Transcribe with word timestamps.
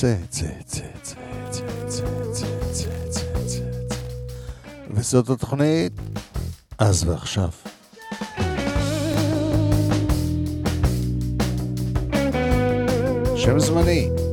צא, 0.00 0.14
צא, 0.30 0.46
צא, 0.66 0.80
צא, 1.02 1.14
צא, 1.50 1.62
צא, 1.88 2.04
צא, 2.32 2.46
צא, 2.72 2.90
צא, 3.10 3.20
צא. 3.46 3.60
וזאת 4.90 5.30
התוכנית 5.30 5.92
אז 6.78 7.04
ועכשיו. 7.08 7.48
שם 13.36 13.58
זמני. 13.58 14.27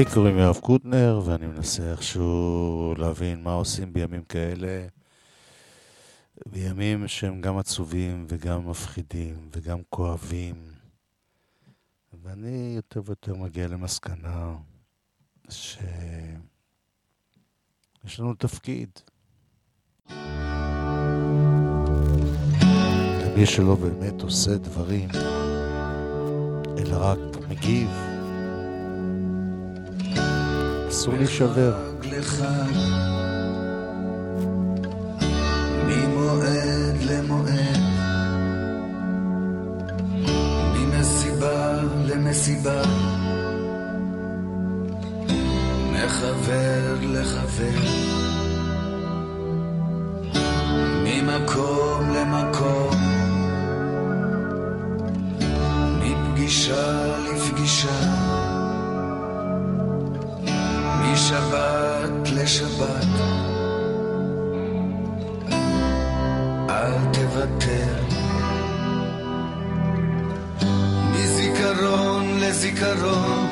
לי 0.00 0.06
קוראים 0.14 0.38
יואב 0.38 0.58
קוטנר, 0.58 1.20
ואני 1.24 1.46
מנסה 1.46 1.90
איכשהו 1.90 2.94
להבין 2.98 3.42
מה 3.42 3.52
עושים 3.52 3.92
בימים 3.92 4.22
כאלה. 4.22 4.86
בימים 6.46 7.08
שהם 7.08 7.40
גם 7.40 7.58
עצובים 7.58 8.26
וגם 8.28 8.70
מפחידים 8.70 9.48
וגם 9.52 9.78
כואבים. 9.90 10.54
ואני 12.22 12.72
יותר 12.76 13.02
ויותר 13.04 13.34
מגיע 13.34 13.68
למסקנה 13.68 14.56
שיש 15.48 16.40
לנו 18.18 18.34
תפקיד. 18.34 18.90
ומי 23.26 23.46
שלא 23.46 23.74
באמת 23.74 24.22
עושה 24.22 24.58
דברים, 24.58 25.08
אלא 26.78 26.96
רק 26.96 27.18
מגיב, 27.48 28.09
אסור 30.90 31.14
להישבר. 31.16 31.72
ממועד 35.86 37.02
למועד, 37.02 37.80
למסיבה, 42.06 42.82
מחבר 45.92 46.94
לחבר, 47.02 47.80
ממקום 51.04 52.10
למקום, 52.10 52.94
לפגישה. 56.02 58.29
משבת 61.30 62.30
לשבת, 62.32 63.06
אל 66.70 66.92
תוותר. 67.12 67.94
מזיכרון 71.12 72.38
לזיכרון, 72.40 73.49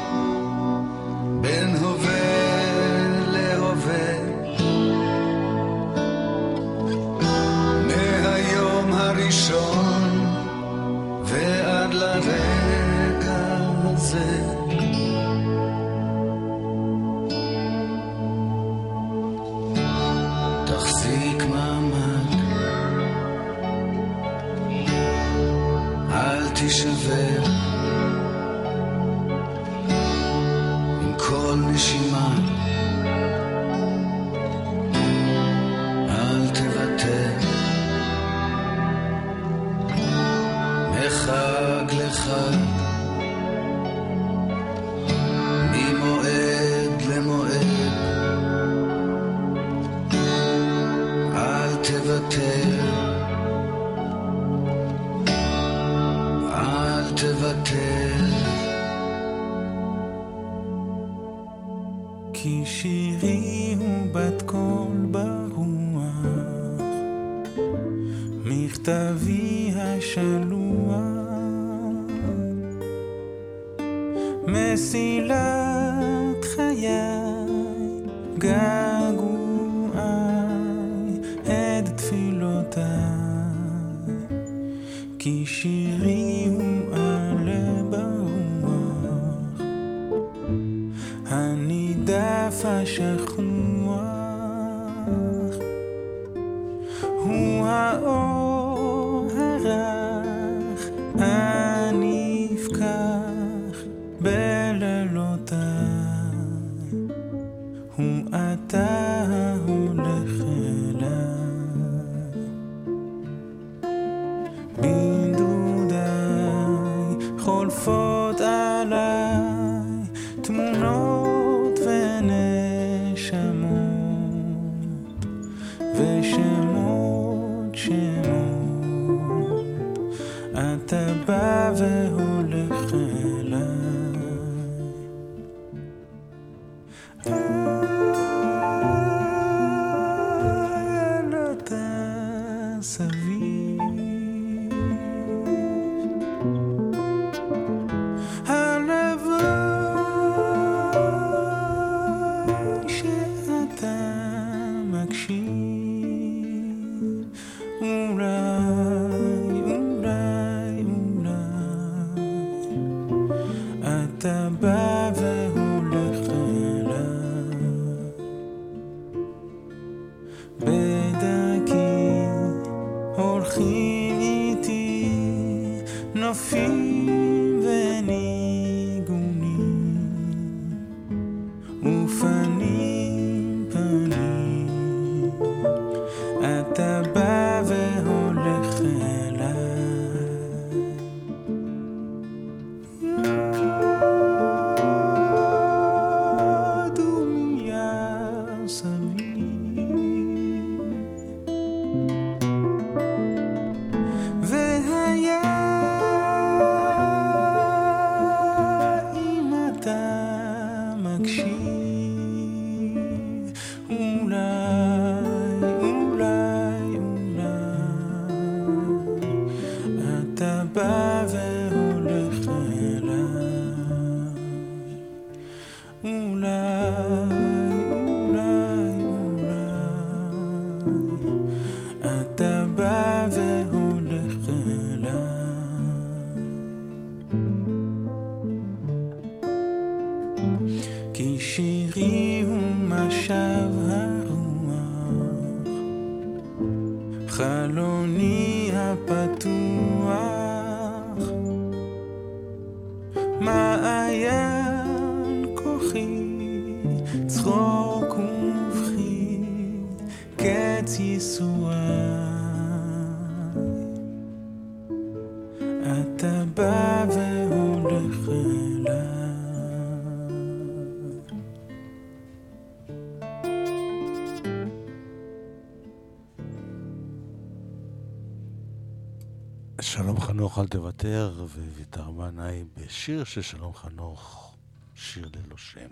אל 280.57 280.67
תוותר, 280.67 281.45
וויתר 281.75 282.11
בנאי 282.11 282.65
בשיר 282.77 283.25
של 283.25 283.43
שלום 283.43 283.75
חנוך, 283.75 284.55
שיר 284.95 285.29
ללא 285.35 285.57
שם. 285.57 285.89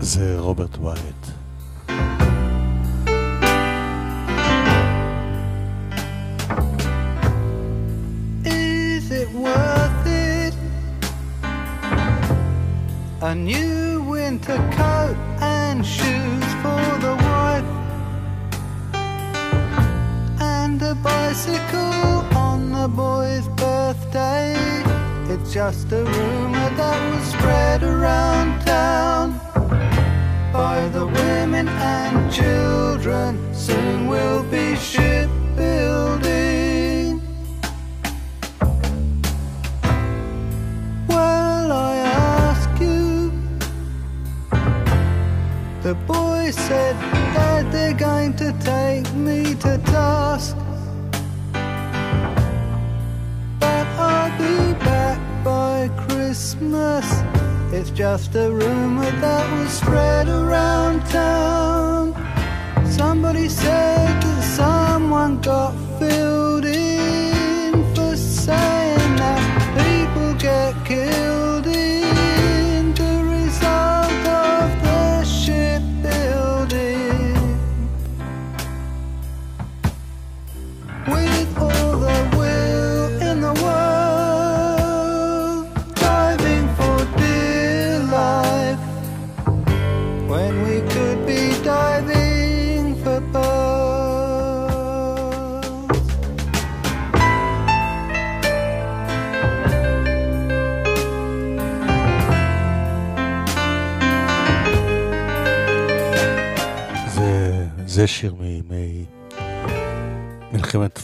זה 0.00 0.38
רוברט 0.38 0.76
ווייט. 0.76 1.26
A 13.30 13.34
new 13.34 14.02
winter 14.02 14.60
coat 14.78 15.16
and 15.40 15.78
shoes 15.94 16.48
for 16.62 16.84
the 17.04 17.23
bicycle 20.78 22.24
on 22.36 22.72
the 22.72 22.88
boy's 22.88 23.46
birthday. 23.48 24.54
It's 25.28 25.52
just 25.52 25.92
a 25.92 26.04
rumor 26.04 26.70
that 26.76 27.14
was 27.14 27.24
spread 27.32 27.82
around 27.82 28.64
town 28.64 29.38
by 30.52 30.88
the 30.88 31.06
women 31.06 31.68
and 31.68 32.32
children. 32.32 33.54
Soon 33.54 34.08
we'll 34.08 34.42
be 34.44 34.74
shipbuilding. 34.76 37.20
Well, 41.08 41.72
I 41.72 41.96
ask 41.96 42.80
you, 42.80 43.32
the 45.82 45.94
boy 46.06 46.50
said 46.50 46.96
that 47.34 47.70
they're 47.70 47.94
going 47.94 48.34
to 48.36 48.52
take 48.60 49.12
me 49.14 49.54
to 49.56 49.78
task. 49.86 50.56
Christmas. 56.54 57.22
It's 57.72 57.90
just 57.90 58.34
a 58.36 58.48
rumor 58.48 59.10
that 59.10 59.58
was 59.58 59.72
spread 59.72 60.28
around 60.28 61.04
town. 61.06 62.14
Somebody 62.86 63.48
said 63.48 64.22
that 64.22 64.42
someone 64.56 65.40
got 65.40 65.72
filled 65.98 66.43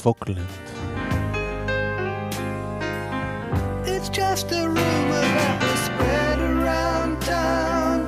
Falkland. 0.01 0.41
It's 3.85 4.09
just 4.09 4.51
a 4.51 4.67
rumor 4.67 5.25
that 5.37 5.63
was 5.63 5.81
spread 5.89 6.39
around 6.39 7.21
town, 7.21 8.01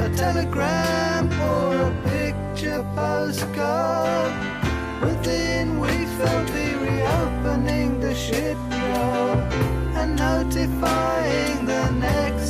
a 0.00 0.16
telegram 0.16 1.24
or 1.50 1.88
a 1.88 1.94
picture 2.10 2.84
postcard. 2.96 4.32
Within 5.02 5.78
we 5.78 5.94
felt 6.18 6.48
the 6.48 6.68
reopening 6.86 8.00
the 8.00 8.14
shipyard 8.14 9.38
and 9.98 10.16
notifying 10.16 11.64
the 11.64 11.90
next. 11.92 12.43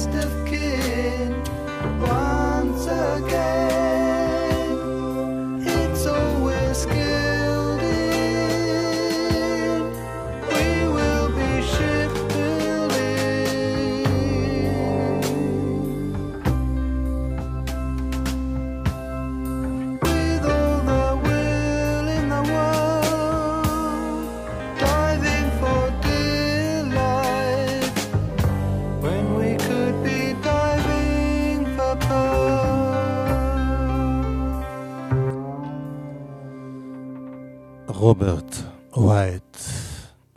רוברט 38.15 38.57
ווייט. 38.97 39.57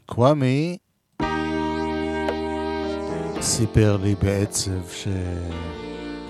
קוואמי 0.06 0.78
סיפר 3.42 3.98
לי 3.98 4.16
בעצב 4.16 4.72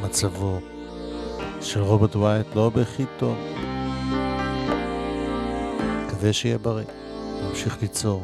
שמצבו 0.02 0.60
של 1.62 1.82
רוברט 1.82 2.16
ווייט 2.16 2.48
לא 2.56 2.70
בכי 2.70 3.06
טוב. 3.18 3.38
מקווה 6.06 6.34
שיהיה 6.34 6.58
בריא, 6.58 6.86
נמשיך 7.44 7.78
ליצור. 7.82 8.24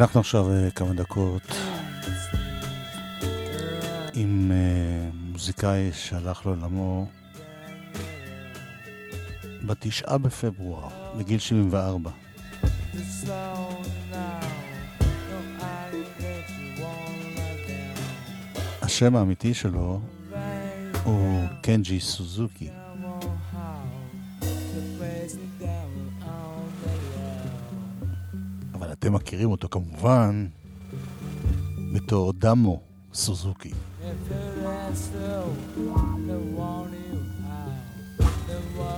אנחנו 0.00 0.20
עכשיו 0.20 0.50
אה, 0.50 0.70
כמה 0.70 0.92
דקות 0.92 1.42
עם 4.14 4.52
אה, 4.52 5.10
מוזיקאי 5.12 5.90
שהלך 5.92 6.46
לעולמו 6.46 7.06
בתשעה 9.62 10.18
בפברואר, 10.18 10.88
בגיל 11.18 11.38
74. 11.38 12.10
השם 18.82 19.16
האמיתי 19.16 19.54
שלו 19.54 20.00
הוא 21.04 21.44
קנג'י 21.62 22.00
סוזוקי. 22.00 22.68
אתם 29.08 29.16
מכירים 29.16 29.50
אותו 29.50 29.68
כמובן 29.68 30.46
בתור 31.94 32.32
דמו 32.32 32.80
סוזוקי. 33.14 33.70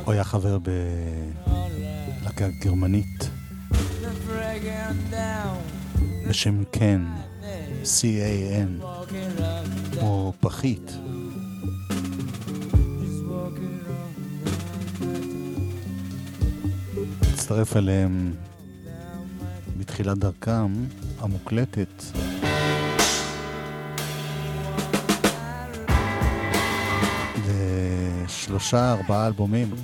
הוא 0.04 0.12
היה 0.12 0.24
חבר 0.24 0.58
בלהקה 2.22 2.48
גרמנית 2.60 3.30
בשם 6.28 6.64
קן, 6.64 7.06
C-A-N, 7.82 8.84
או 10.02 10.32
פחית. 10.40 10.92
הצטרף 17.32 17.76
אליהם 17.76 18.34
בתחילת 19.80 20.18
דרכם 20.18 20.72
המוקלטת 21.20 22.02
לשלושה 27.46 28.92
ארבעה 28.92 29.26
אלבומים. 29.26 29.74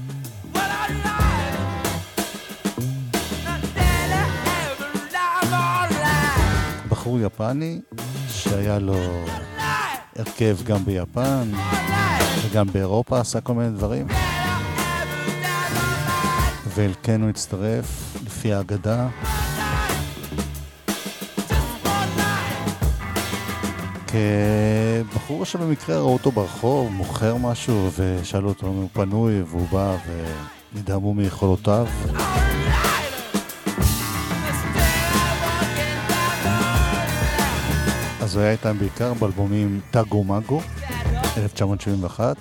בחור 6.88 7.20
יפני 7.20 7.80
שהיה 8.28 8.78
לו 8.78 9.24
הרכב 10.16 10.56
גם 10.64 10.84
ביפן 10.84 11.52
וגם 12.44 12.66
באירופה, 12.72 13.20
עשה 13.20 13.40
כל 13.40 13.54
מיני 13.54 13.70
דברים. 13.70 14.06
ואל 16.74 16.92
כן 17.02 17.22
הוא 17.22 17.30
הצטרף, 17.30 18.16
לפי 18.26 18.52
האגדה, 18.52 19.08
כבחור 25.10 25.44
שבמקרה 25.44 25.98
ראו 25.98 26.12
אותו 26.12 26.30
ברחוב, 26.30 26.92
מוכר 26.92 27.36
משהו, 27.36 27.90
ושאלו 27.96 28.48
אותו 28.48 28.66
אם 28.66 28.72
הוא 28.72 28.88
פנוי, 28.92 29.42
והוא 29.42 29.68
בא 29.72 29.96
ונדהמו 30.74 31.14
מיכולותיו. 31.14 31.86
אז 38.20 38.36
הוא 38.36 38.42
היה 38.42 38.52
איתם 38.52 38.78
בעיקר 38.78 39.14
באלבומים 39.14 39.80
טאגו 39.90 40.24
מגו, 40.24 40.60
1971, 41.36 42.36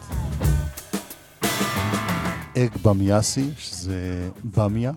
אג 2.58 2.70
במיאסי, 2.84 3.50
שזה 3.58 4.30
במיה, 4.56 4.92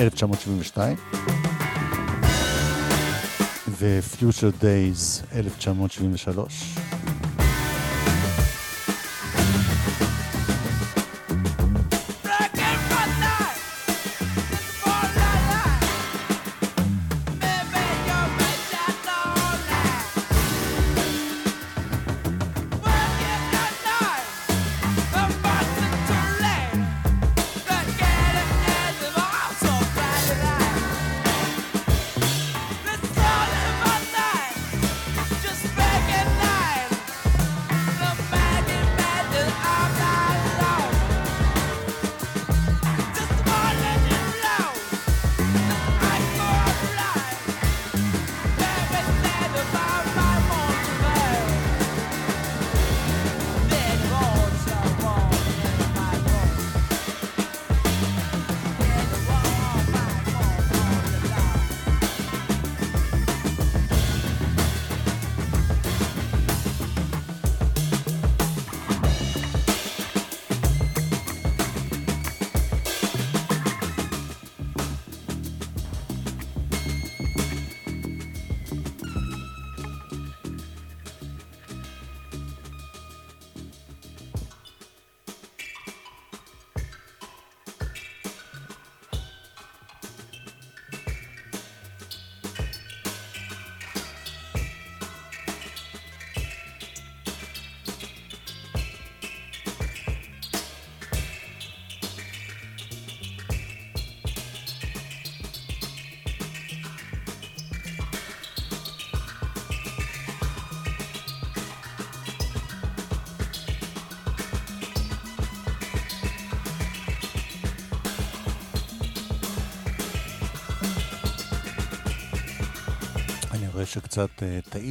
1972, 0.00 0.96
ו-Future 3.80 4.52
Days 4.52 5.22
1973. 5.32 7.15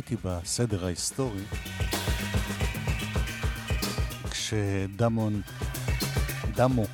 טעיתי 0.05 0.27
בסדר 0.27 0.85
ההיסטורי. 0.85 1.41
כשדמון, 4.29 5.41
דמו 6.55 6.85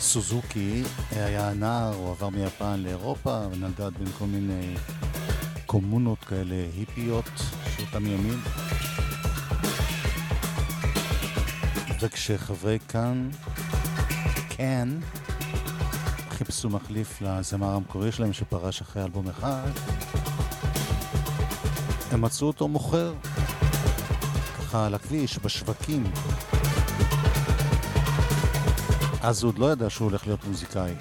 סוזוקי 0.00 0.82
היה 1.10 1.54
נער, 1.54 1.94
הוא 1.94 2.10
עבר 2.10 2.28
מיפן 2.28 2.80
לאירופה 2.80 3.40
ונדד 3.52 3.90
בין 3.98 4.12
כל 4.18 4.24
מיני 4.24 4.76
קומונות 5.66 6.18
כאלה 6.24 6.54
היפיות 6.74 7.30
של 7.76 7.82
אותם 7.82 8.06
ימים. 8.06 8.40
וכשחברי 12.00 12.78
כאן, 12.88 13.30
כן, 14.48 14.88
חיפשו 16.30 16.70
מחליף 16.70 17.22
לזמר 17.22 17.74
המקורי 17.74 18.12
שלהם 18.12 18.32
שפרש 18.32 18.80
אחרי 18.80 19.02
אלבום 19.02 19.28
אחד, 19.28 19.70
הם 22.16 22.22
מצאו 22.22 22.46
אותו 22.46 22.68
מוכר, 22.68 23.14
ככה 24.58 24.86
על 24.86 24.94
הכביש, 24.94 25.38
בשווקים. 25.38 26.04
אז 29.22 29.42
הוא 29.42 29.48
עוד 29.48 29.58
לא 29.58 29.72
ידע 29.72 29.90
שהוא 29.90 30.08
הולך 30.08 30.26
להיות 30.26 30.44
מוזיקאי. 30.44 30.94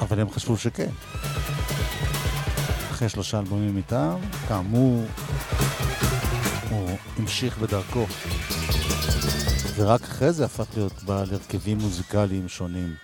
אבל 0.00 0.20
הם 0.20 0.30
חשבו 0.30 0.56
שכן. 0.56 0.90
אחרי 2.90 3.08
שלושה 3.08 3.38
אלבומים 3.38 3.76
איתם, 3.76 4.16
כאמור, 4.48 5.06
הוא 6.70 6.98
המשיך 7.16 7.58
בדרכו. 7.58 8.06
ורק 9.74 10.02
אחרי 10.02 10.32
זה 10.32 10.44
הפך 10.44 10.66
להיות 10.76 11.02
בעל 11.02 11.28
הרכבים 11.34 11.78
מוזיקליים 11.78 12.48
שונים. 12.48 12.94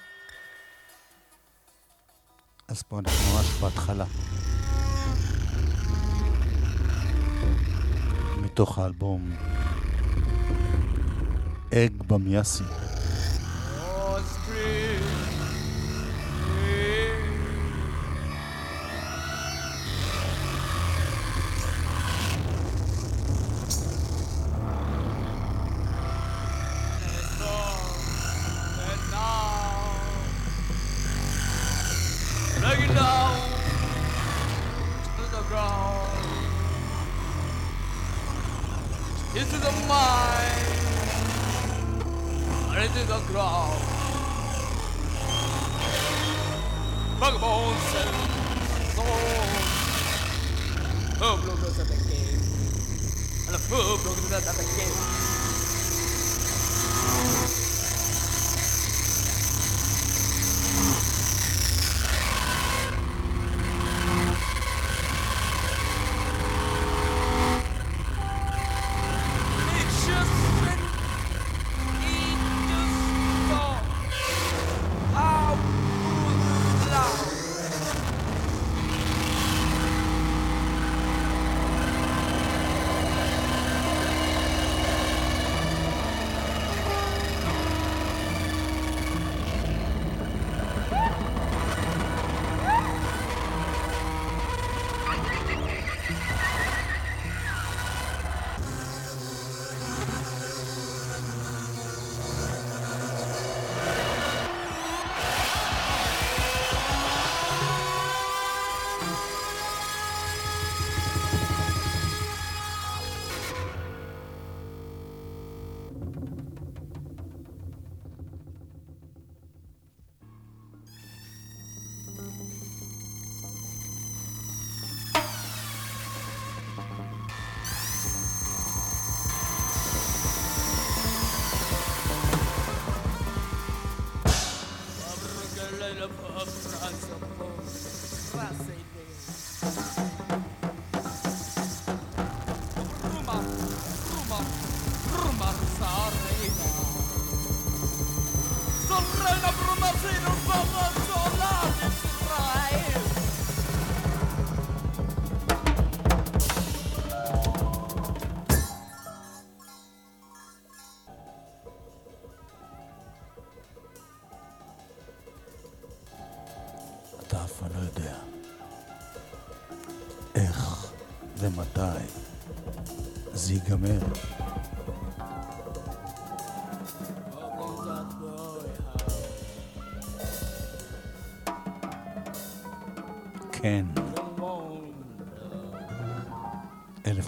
אז 2.68 2.82
פה 2.82 2.98
אנחנו 2.98 3.34
ממש 3.34 3.46
בהתחלה. 3.60 4.04
מתוך 8.56 8.78
האלבום 8.78 9.30
אג 11.74 11.90
במיאסי. 12.06 12.85
O 53.68 53.98
programa 53.98 54.40
tá 54.42 54.54
pequeno. 54.54 55.25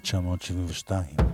Chamam-te 0.09 0.55
Wittgenstein. 0.55 1.28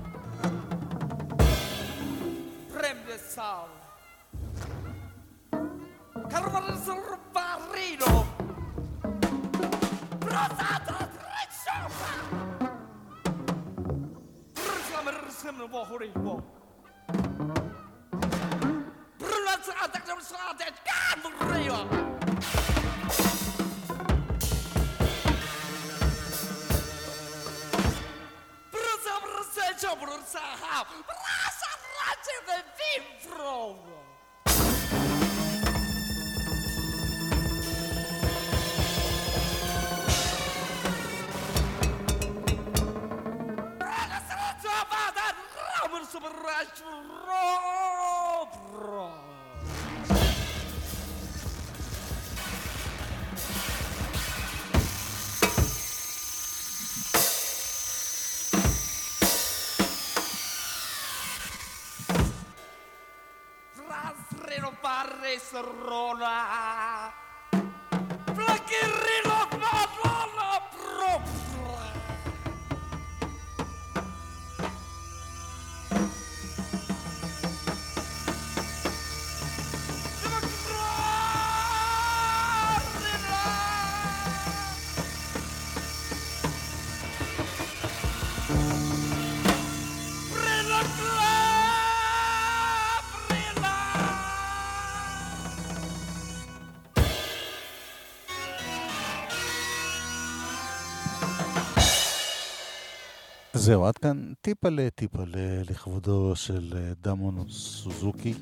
זהו, 103.65 103.87
עד 103.87 103.99
כאן 103.99 104.33
טיפה 104.41 104.69
טיפלה 104.95 105.63
לכבודו 105.71 106.37
של 106.37 106.73
אה, 106.77 106.93
דמון 107.03 107.45
סוזוקי. 107.49 108.35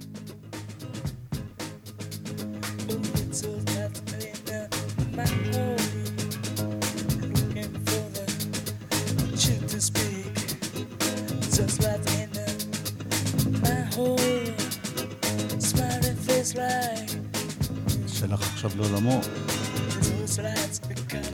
שלח 18.08 18.52
עכשיו 18.52 18.70
לעולמו, 18.76 19.20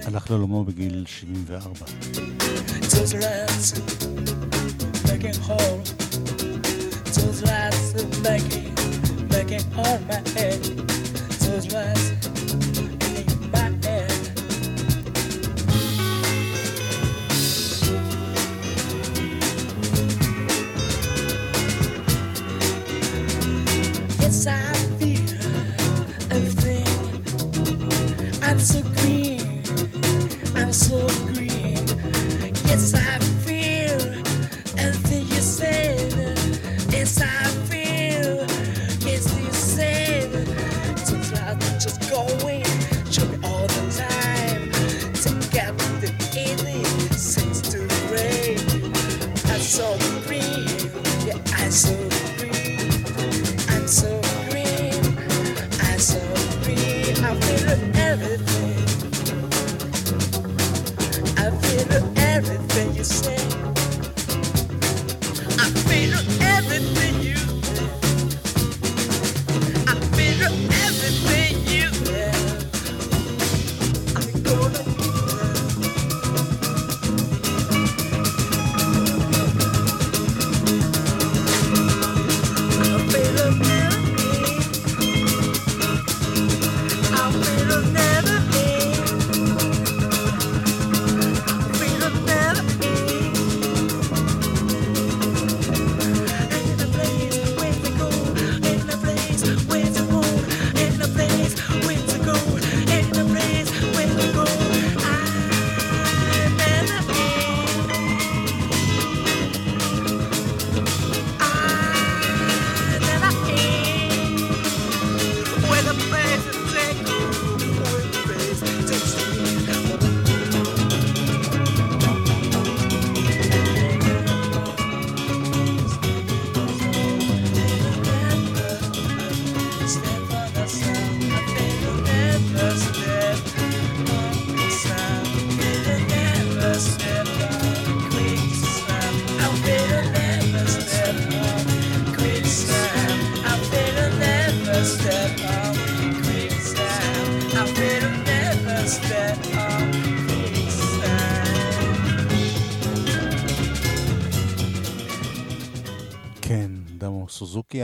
הלך 0.06 0.30
לעולמו 0.30 0.64
בגיל 0.64 1.04
74. 1.06 2.57
Those 2.98 3.14
rats 3.14 3.78
making 5.06 5.36
hole. 5.36 5.78
Those 7.14 7.42
rats 7.44 7.94
making 8.24 8.74
making 9.28 9.62
all 9.76 10.00
my 10.00 10.20
head. 10.34 10.60
Those 11.38 11.72
rats. 11.72 12.17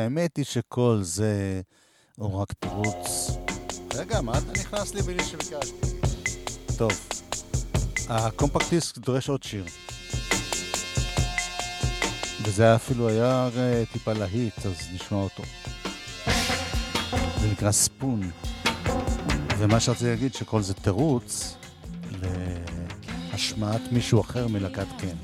האמת 0.04 0.36
היא 0.36 0.44
שכל 0.44 0.98
זה 1.02 1.60
הוא 2.16 2.40
רק 2.40 2.52
תירוץ. 2.52 3.30
רגע, 3.94 4.20
מה 4.20 4.38
אתה 4.38 4.60
נכנס 4.60 4.94
לי 4.94 5.02
בלי 5.02 5.24
שביקשתי? 5.24 5.86
טוב, 6.78 6.92
הקומפקט 8.08 8.70
דיסק 8.70 8.98
דורש 8.98 9.28
עוד 9.28 9.42
שיר. 9.42 9.64
וזה 12.42 12.74
אפילו 12.74 13.08
היה 13.08 13.48
אה, 13.56 13.82
טיפה 13.92 14.12
להיט, 14.12 14.66
אז 14.66 14.88
נשמע 14.94 15.18
אותו. 15.18 15.42
זה 17.40 17.50
נקרא 17.52 17.72
ספון. 17.72 18.30
ומה 19.58 19.80
שרציתי 19.80 20.10
להגיד 20.10 20.34
שכל 20.34 20.62
זה 20.62 20.74
תירוץ 20.74 21.56
להשמעת 23.32 23.80
מישהו 23.92 24.20
אחר 24.20 24.48
מלהקת 24.48 24.86
קן. 24.98 25.23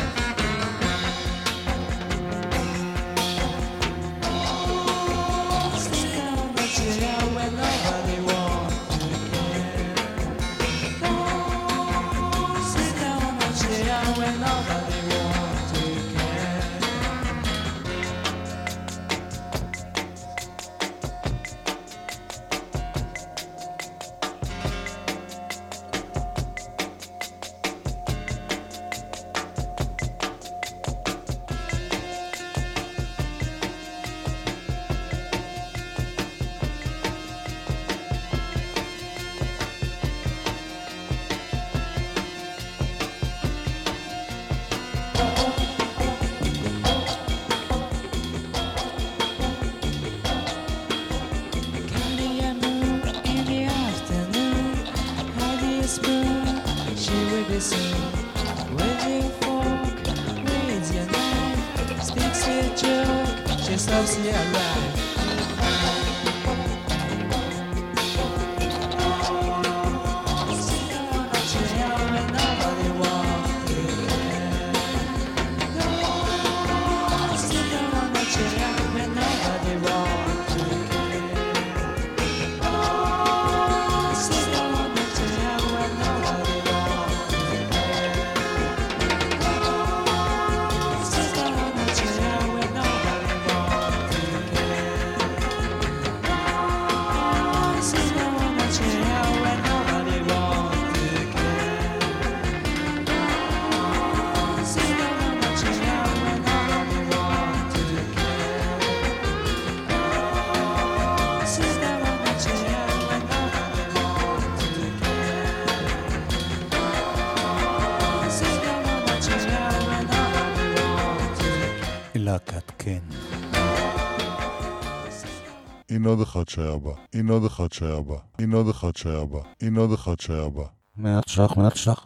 הנה 126.01 126.09
עוד 126.09 126.21
אחד 126.21 126.49
שהיה 126.49 126.77
בה, 126.77 126.91
הנה 127.13 127.33
עוד 127.33 127.45
אחד 127.45 127.71
שהיה 127.71 128.01
בה, 128.01 128.15
הנה 128.39 128.57
עוד 128.57 128.69
אחד 128.69 128.95
שהיה 128.95 129.25
בה, 129.25 129.39
הנה 129.61 129.79
עוד 129.79 129.91
אחד 129.93 130.19
שהיה 130.19 130.49
בה. 130.49 130.63
מעט 130.97 131.27
שח, 131.27 131.57
מעט 131.57 131.75
שח. 131.75 132.05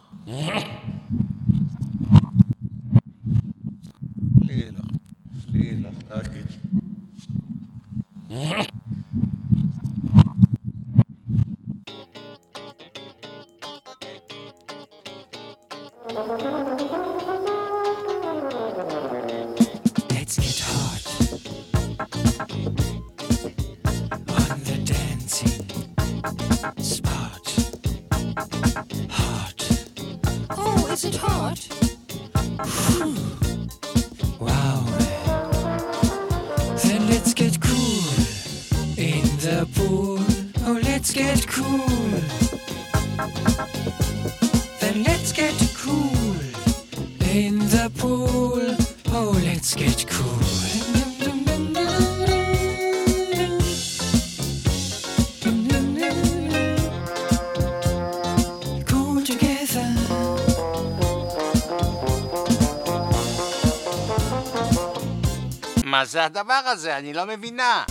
הדבר 66.46 66.70
הזה? 66.70 66.96
אני 66.96 67.12
לא 67.12 67.26
מבינה. 67.26 67.84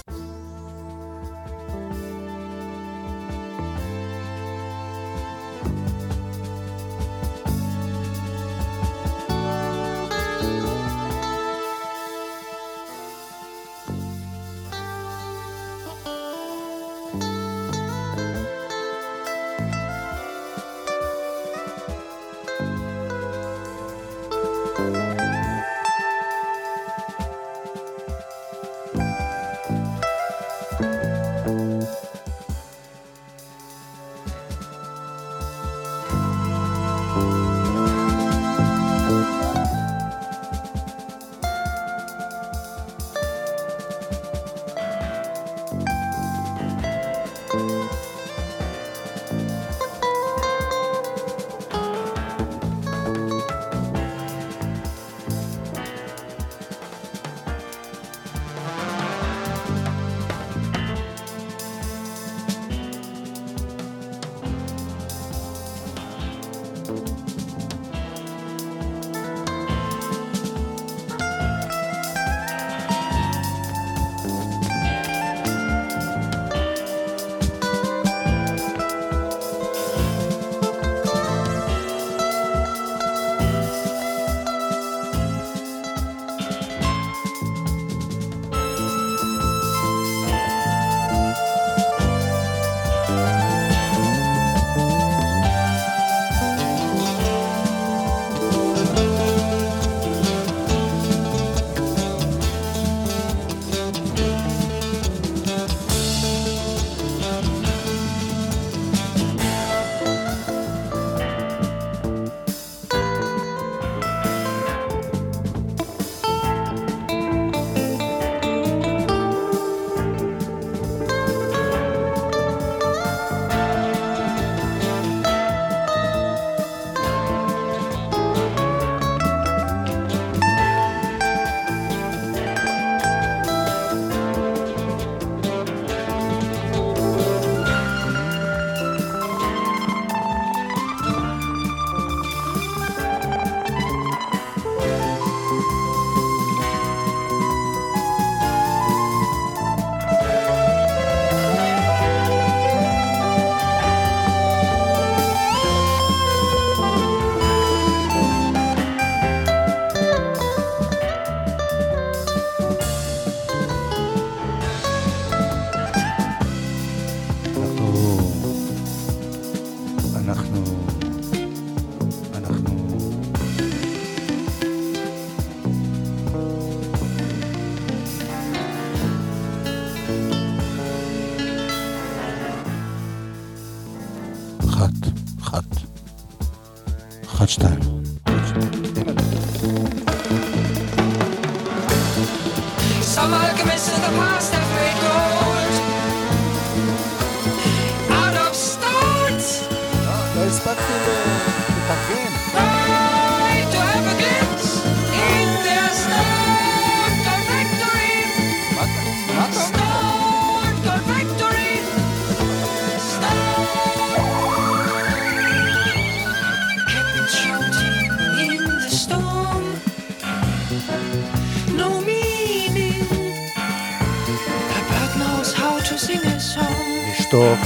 לשתוק. 225.95 227.59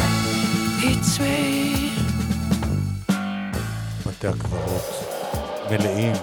בתי 4.05 4.27
הקברות 4.27 4.83
מלאים 5.71 6.13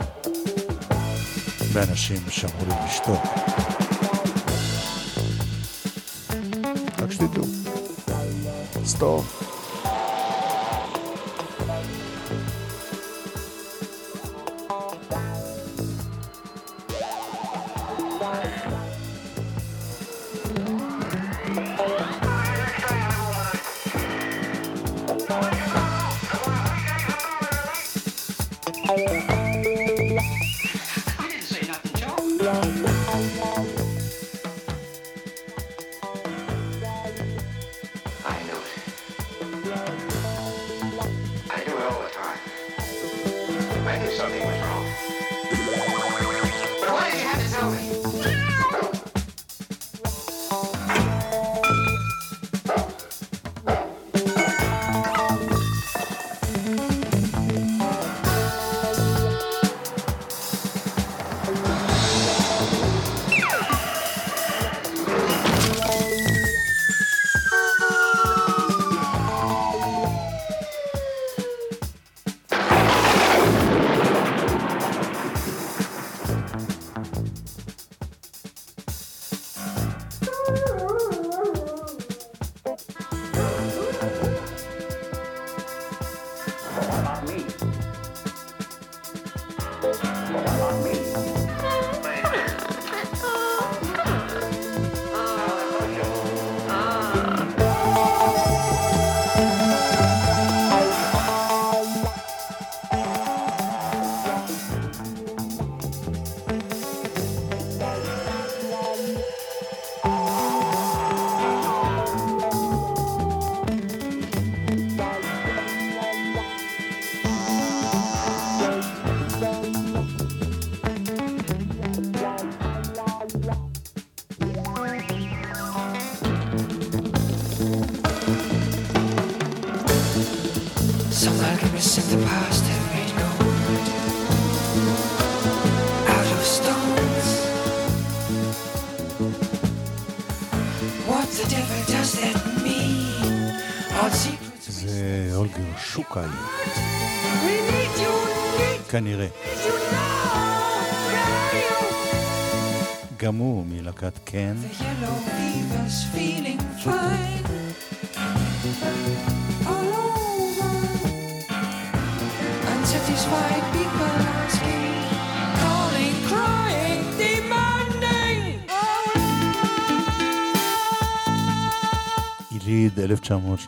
באנשים 1.72 2.22
שאמרו 2.30 2.64
לי 2.68 2.74
לשתוק. 2.86 3.20
רק 6.98 7.12
שתדעו. 7.12 7.44
סטופ. 8.84 9.55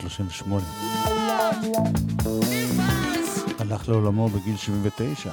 1938. 0.09 0.65
הלך 3.59 3.89
לעולמו 3.89 4.29
בגיל 4.29 4.57
79. 4.57 5.31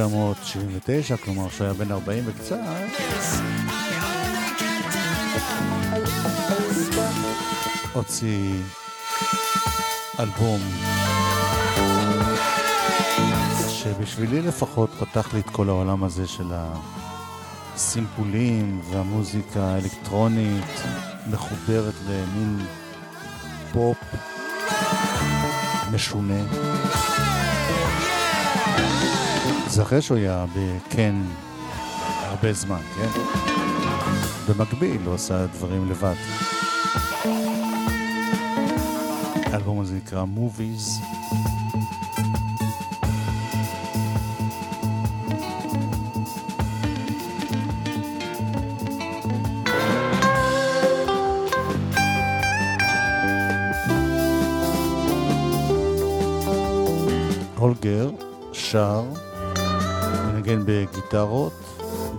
ב-1979, 0.00 1.16
כלומר 1.24 1.48
שהיה 1.48 1.72
בן 1.72 1.92
40 1.92 2.24
וקצת, 2.26 2.56
הוציא 7.92 8.52
אלבום 10.20 10.60
שבשבילי 13.68 14.42
לפחות 14.42 14.90
פתח 15.00 15.34
לי 15.34 15.40
את 15.40 15.50
כל 15.50 15.68
העולם 15.68 16.04
הזה 16.04 16.26
של 16.26 16.52
הסימפולים 17.74 18.80
והמוזיקה 18.90 19.60
האלקטרונית 19.60 20.82
מחוברת 21.30 21.94
למין 22.08 22.66
פופ 23.72 23.98
משונה. 25.92 26.42
זה 29.72 29.82
אחרי 29.82 30.02
שהוא 30.02 30.18
היה 30.18 30.44
בקן 30.56 31.22
הרבה 32.22 32.52
זמן, 32.52 32.80
כן? 32.96 33.08
במקביל 34.48 35.00
הוא 35.04 35.14
עשה 35.14 35.46
דברים 35.46 35.90
לבד. 35.90 36.14
האלבום 39.52 39.80
הזה 39.80 39.94
נקרא 39.96 40.24
Movies. 40.36 41.04
הולגר 57.56 58.10
שר 58.52 59.04
מנגן 60.42 60.62
בגיטרות, 60.66 61.52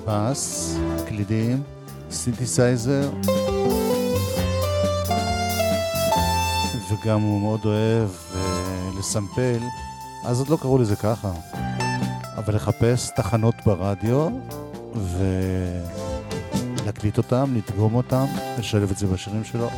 בס, 0.08 0.76
קלידים, 1.08 1.64
סינתסייזר, 2.12 3.10
וגם 6.92 7.22
הוא 7.22 7.42
מאוד 7.42 7.60
אוהב 7.66 8.10
אה, 8.36 8.90
לסמפל, 9.00 9.60
אז 10.26 10.40
עוד 10.40 10.50
לא 10.50 10.58
קראו 10.62 10.78
לזה 10.78 10.96
ככה, 10.96 11.32
אבל 12.38 12.56
לחפש 12.56 13.10
תחנות 13.16 13.56
ברדיו 13.66 14.30
ולהקליט 16.84 17.18
אותם, 17.18 17.54
לדגום 17.56 17.96
אותם, 17.96 18.26
לשלב 18.60 18.92
את 18.92 18.98
זה 18.98 19.08
בשירים 19.08 19.44
שלו. 19.44 19.70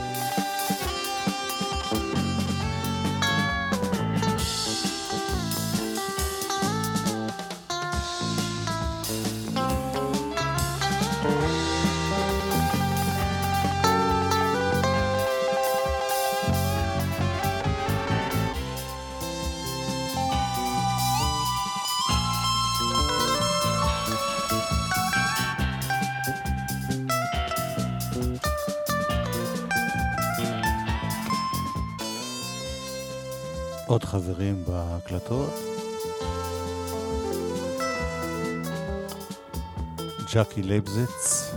ג'קי 40.36 40.62
לייבזץ 40.62 41.52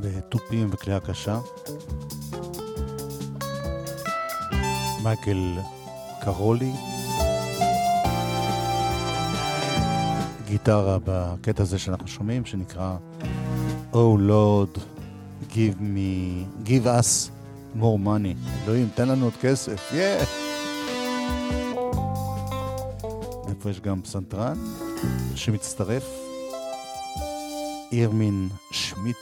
בתופים 0.00 0.68
וכלייה 0.72 1.00
קשה. 1.00 1.38
מייקל 5.02 5.58
קרולי. 6.20 6.72
גיטרה 10.46 10.98
בקטע 11.04 11.62
הזה 11.62 11.78
שאנחנו 11.78 12.08
שומעים, 12.08 12.46
שנקרא 12.46 12.96
Oh 13.92 14.18
Lord, 14.28 14.78
give 15.50 15.80
me, 15.80 16.44
give 16.66 16.86
us 16.86 17.30
more 17.76 17.98
money. 18.04 18.64
אלוהים, 18.64 18.88
תן 18.94 19.08
לנו 19.08 19.24
עוד 19.24 19.34
כסף, 19.40 19.92
yeah! 19.92 20.24
איפה 23.48 23.70
יש 23.70 23.80
גם 23.80 24.02
פסנתרן 24.02 24.58
שמצטרף, 25.34 26.27
Irmin 27.90 28.52
Schmidt. 28.70 29.16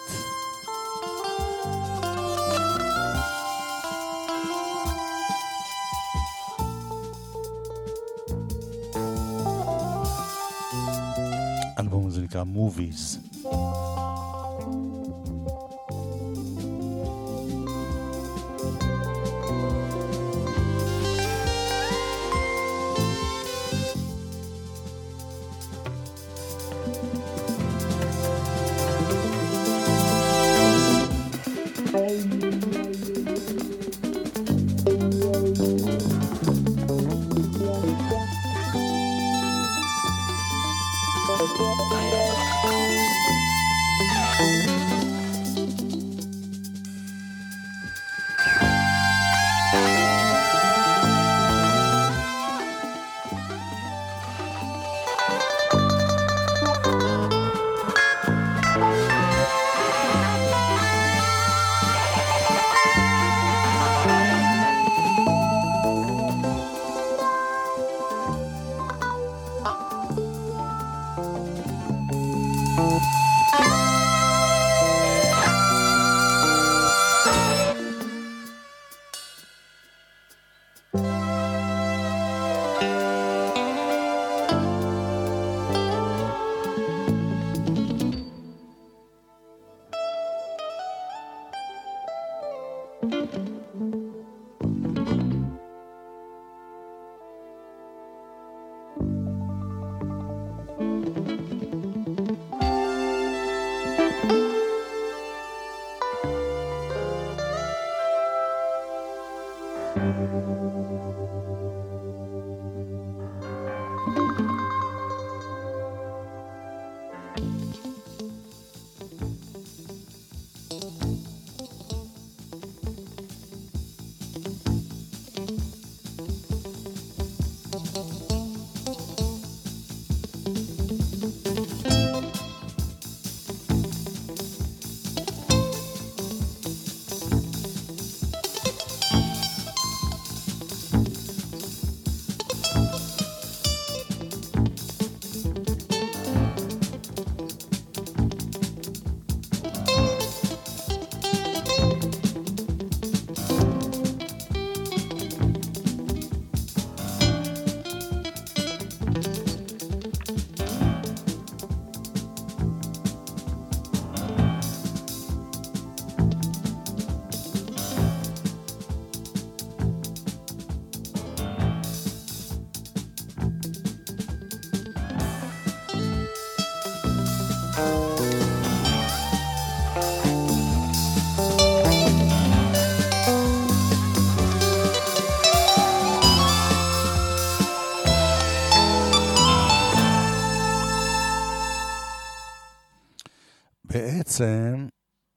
בעצם, 194.40 194.86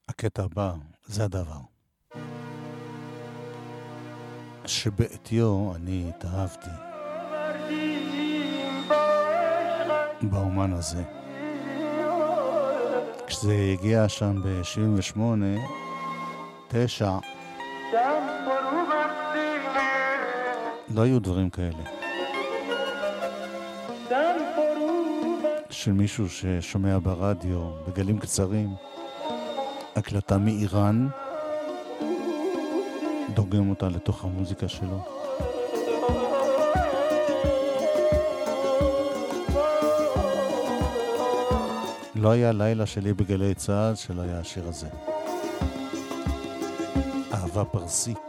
הקטע 0.10 0.44
הבא, 0.44 0.74
זה 1.06 1.24
הדבר. 1.24 1.60
שבעטיו 4.66 5.76
אני 5.76 6.10
התאהבתי. 6.10 6.70
באומן 10.22 10.74
הזה. 10.74 11.04
כשזה 13.28 13.56
הגיע 13.74 14.10
שם 14.10 14.36
ב-78, 14.44 15.20
תשע, 16.68 17.18
לא 20.90 21.02
היו 21.02 21.20
דברים 21.20 21.50
כאלה. 21.50 21.99
של 25.80 25.92
מישהו 25.92 26.30
ששומע 26.30 26.98
ברדיו 27.04 27.72
בגלים 27.88 28.20
קצרים, 28.20 28.76
הקלטה 29.96 30.38
מאיראן, 30.38 31.08
דוגם 33.34 33.70
אותה 33.70 33.90
לתוך 33.90 34.24
המוזיקה 34.24 34.68
שלו. 34.68 35.00
לא 42.16 42.32
היה 42.32 42.52
לילה 42.52 42.86
שלי 42.86 43.14
בגלי 43.14 43.56
צה"ל 43.56 43.96
שלא 43.96 44.22
היה 44.22 44.40
השיר 44.40 44.68
הזה. 44.68 44.88
אהבה 47.34 47.66
פרסית. 47.66 48.29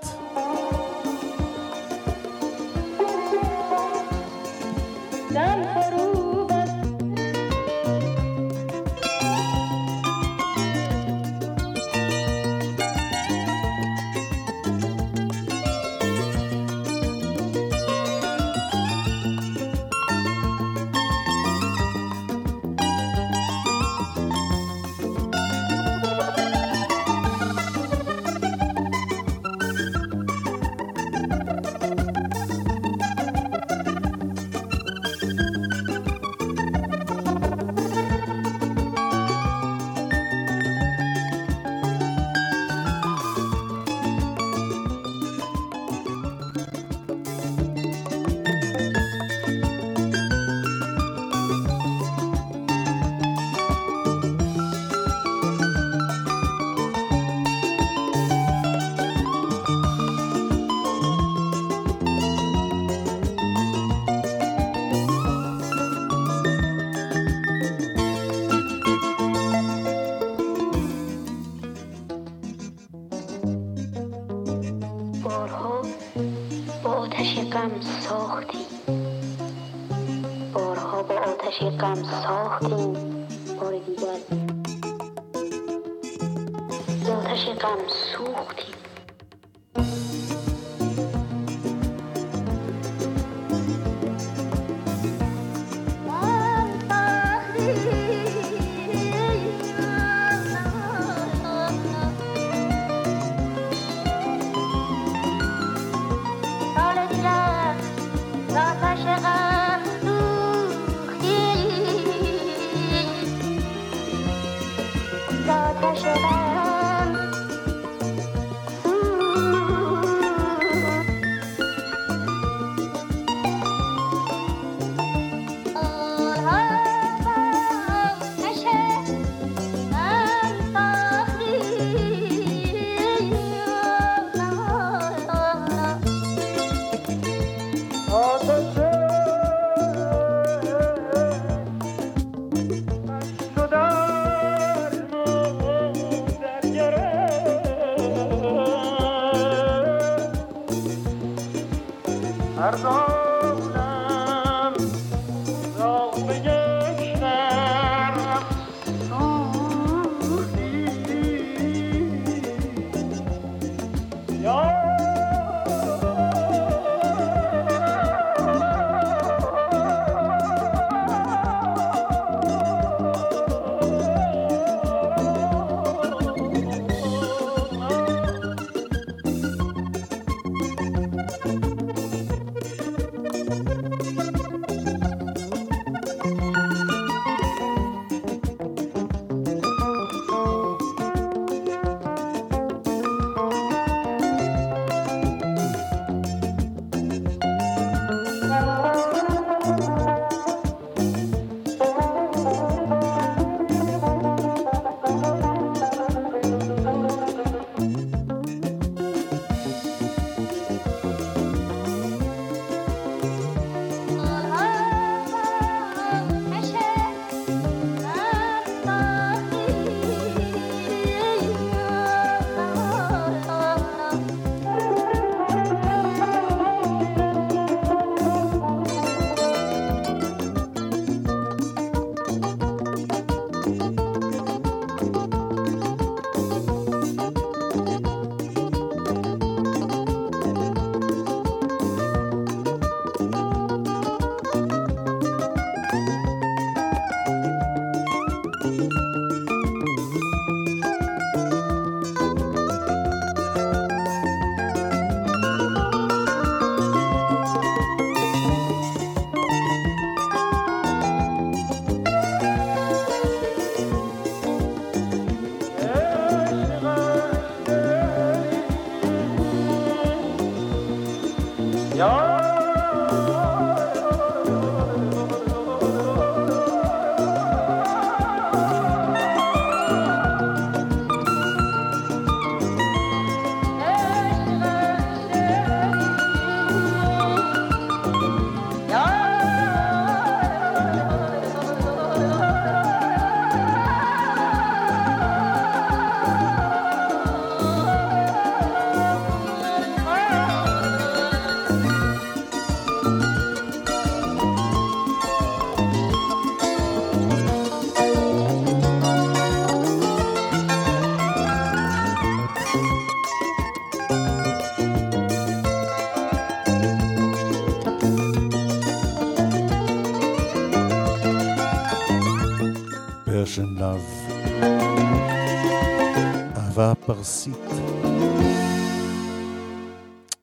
פרסית. 327.15 327.57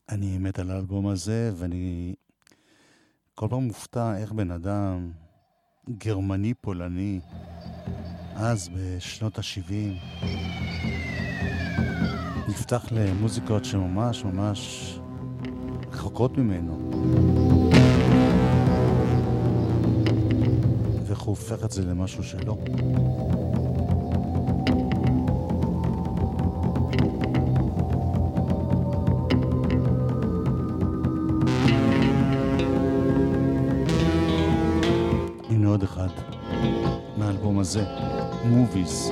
אני 0.09 0.37
מת 0.37 0.59
על 0.59 0.71
האלבום 0.71 1.07
הזה, 1.07 1.51
ואני 1.55 2.13
כל 3.35 3.47
פעם 3.49 3.63
מופתע 3.63 4.17
איך 4.17 4.31
בן 4.31 4.51
אדם 4.51 5.11
גרמני-פולני, 5.89 7.19
אז 8.35 8.69
בשנות 8.75 9.39
ה-70, 9.39 9.71
נפתח 12.49 12.85
למוזיקות 12.91 13.65
שממש 13.65 14.23
ממש 14.23 14.99
רחוקות 15.91 16.37
ממנו. 16.37 16.91
ואיך 21.05 21.19
הוא 21.19 21.29
הופך 21.29 21.65
את 21.65 21.71
זה 21.71 21.85
למשהו 21.85 22.23
שלא. 22.23 22.57
Movies. 38.47 39.11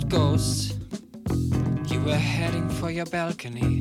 All 0.00 0.08
good. 0.08 0.40
You 1.90 2.00
were 2.02 2.14
heading 2.14 2.68
for 2.68 2.90
your 2.90 3.06
balcony. 3.06 3.77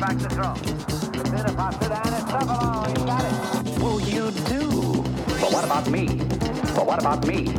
Back 0.00 0.18
to 0.18 0.28
throw. 0.28 0.54
Busina 1.12 1.56
pops 1.56 1.76
it, 1.84 1.92
and 1.92 2.14
it's. 2.14 2.26
He's 2.92 3.06
got 3.06 3.24
it. 3.24 3.78
Well, 3.80 4.00
you 4.00 4.30
do. 4.48 5.02
But 5.40 5.52
what 5.52 5.64
about 5.64 5.90
me? 5.90 6.06
But 6.74 6.86
what 6.86 6.98
about 7.00 7.26
me? 7.26 7.55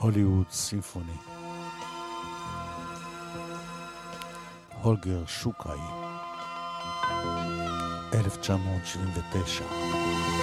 הוליווד 0.00 0.46
סימפוני. 0.50 1.16
הולגר 4.82 5.26
שוקאי. 5.26 5.80
1979. 8.14 10.39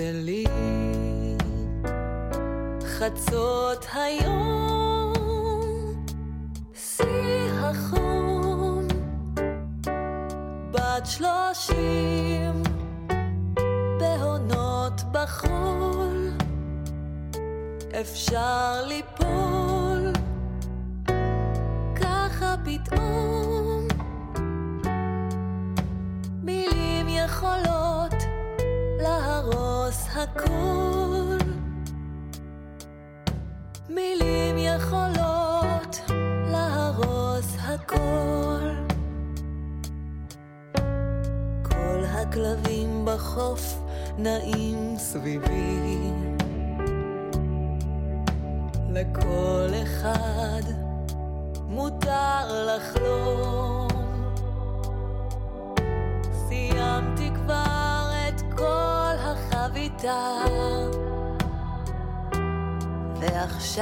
שלי. 0.00 0.44
חצות 2.84 3.86
היום 3.92 4.49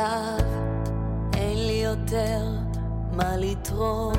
ועכשיו 0.08 0.46
אין 1.34 1.66
לי 1.66 1.82
יותר 1.84 2.44
מה 3.12 3.36
לתרום. 3.36 4.12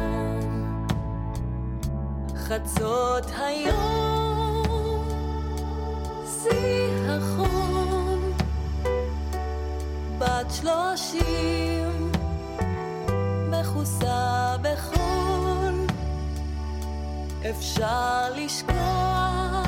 חצות 2.36 3.26
היום 3.38 4.64
שיא 6.26 7.10
החום. 7.10 8.34
בת 10.18 10.52
שלושים 10.52 12.12
מכוסה 13.50 14.56
בחול 14.62 15.86
אפשר 17.50 18.34
לשקוע 18.36 19.64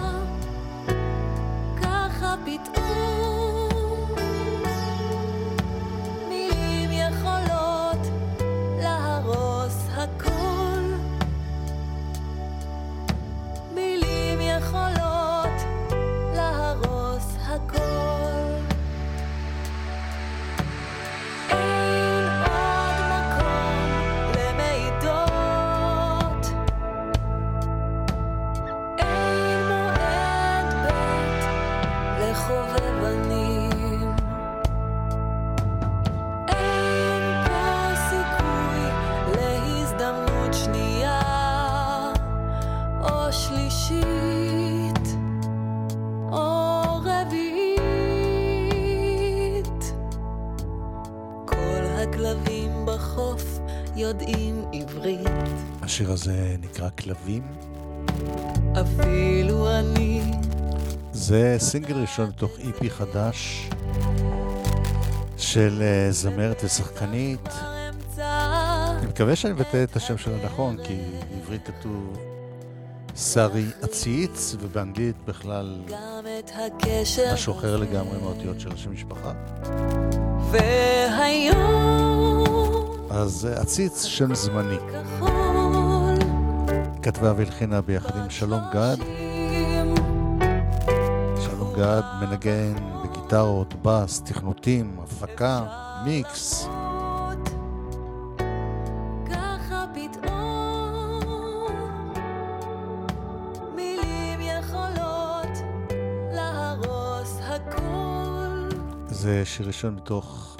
ככה 1.81 2.35
פתאום 2.45 3.30
השיר 55.91 56.11
הזה 56.11 56.55
נקרא 56.59 56.89
כלבים. 56.89 57.43
אפילו 58.81 59.79
אני 59.79 60.21
זה 61.11 61.55
סינגל 61.59 61.95
ראשון 61.95 62.29
מתוך 62.29 62.51
איפי 62.59 62.89
חדש 62.89 63.69
של 65.37 65.81
אה, 65.81 66.11
זמרת 66.11 66.61
ושחקנית. 66.63 67.49
אני 68.17 69.07
מקווה 69.07 69.35
שאני 69.35 69.53
מבטא 69.53 69.83
את 69.83 69.95
השם 69.95 70.17
שלה 70.17 70.45
נכון, 70.45 70.77
כי 70.83 71.01
בעברית 71.29 71.69
כתוב 71.79 72.17
שרי 73.15 73.65
עציץ, 73.81 74.55
ובאנגלית 74.59 75.15
בכלל 75.25 75.81
משהו 77.33 77.53
אחר 77.53 77.77
לגמרי 77.77 78.17
מהאותיות 78.21 78.59
של 78.59 78.71
השם 78.71 78.93
משפחה. 78.93 79.31
והיום 80.51 82.01
אז 83.09 83.45
אה, 83.45 83.61
עציץ 83.61 84.03
שם 84.03 84.35
זמני. 84.35 84.77
כתבה 87.03 87.33
והלחינה 87.37 87.81
ביחד 87.81 88.17
עם 88.17 88.29
שלום 88.29 88.61
גד. 88.73 88.97
שלום 91.39 91.73
גד 91.75 92.01
מנגן 92.21 92.73
בגיטרות, 93.03 93.73
בס, 93.81 94.21
תכנותים, 94.21 94.99
הפקה, 95.03 95.63
מיקס. 96.05 96.67
זה 109.07 109.45
שיר 109.45 109.67
ראשון 109.67 109.95
מתוך 109.95 110.57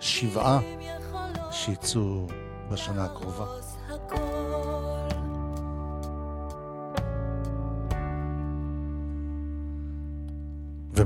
שבעה 0.00 0.60
שיצאו 1.50 2.26
בשנה 2.70 3.04
הקרובה. 3.04 3.69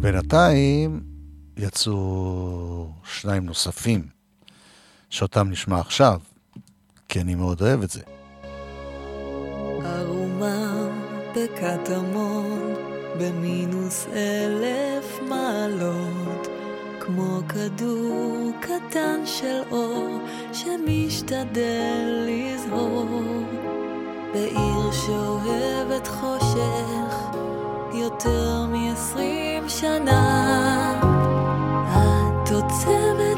ובינתיים 0.05 1.01
יצאו 1.57 2.91
שניים 3.05 3.45
נוספים, 3.45 4.07
שאותם 5.11 5.51
נשמע 5.51 5.81
עכשיו, 5.81 6.21
כי 7.09 7.21
אני 7.21 7.35
מאוד 7.35 7.63
אוהב 7.63 7.83
את 7.83 7.91
זה. 7.91 8.01
ערומה 9.85 10.89
בקטמון 11.37 12.75
במינוס 13.19 14.07
אלף 14.13 15.19
מעלות 15.29 16.49
כמו 17.01 17.41
כדור 17.49 18.51
קטן 18.61 19.21
של 19.27 19.61
אור 19.71 20.19
שמשתדל 20.53 22.27
לזהור 22.29 23.23
בעיר 24.33 24.93
שאוהבת 24.93 26.07
חושך 26.07 27.44
יותר 27.95 28.67
מעשרים 28.67 29.69
שנה. 29.69 31.01
את 32.45 32.51
עוצמת 32.51 33.34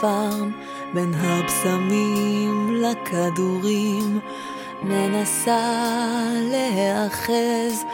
פארם 0.00 0.50
בין 0.94 1.14
הבשמים 1.14 2.82
לכדורים. 2.82 4.20
מנסה 4.82 5.60
להיאחז 6.50 7.84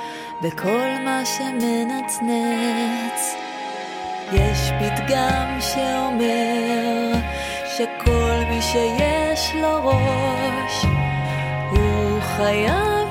בכל 0.43 0.89
מה 1.05 1.23
שמנצנץ. 1.25 2.23
יש 4.33 4.71
פתגם 4.81 5.59
שאומר 5.61 7.13
שכל 7.77 8.41
מי 8.51 8.63
שיש 8.63 9.55
לו 9.55 9.85
ראש 9.85 10.85
הוא 11.71 12.21
חייב 12.21 13.02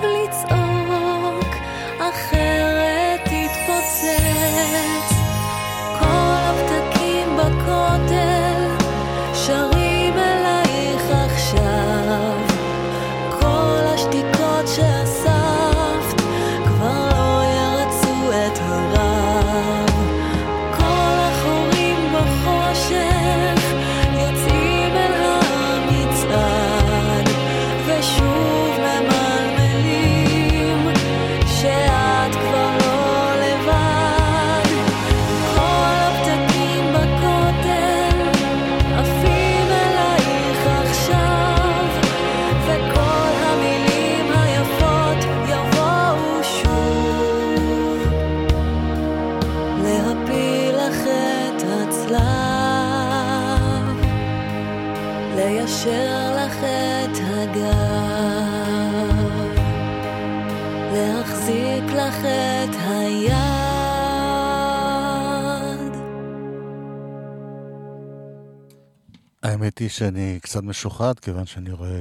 האמת 69.62 69.80
היא 69.80 69.90
שאני 69.90 70.40
קצת 70.42 70.64
משוחד, 70.64 71.20
כיוון 71.20 71.46
שאני 71.46 71.72
רואה 71.72 72.00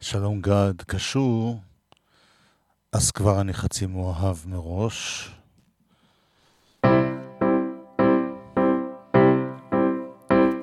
ששלום 0.00 0.40
גד 0.40 0.72
קשור, 0.86 1.60
אז 2.92 3.10
כבר 3.10 3.40
אני 3.40 3.54
חצי 3.54 3.86
מאוהב 3.86 4.36
מראש. 4.46 5.30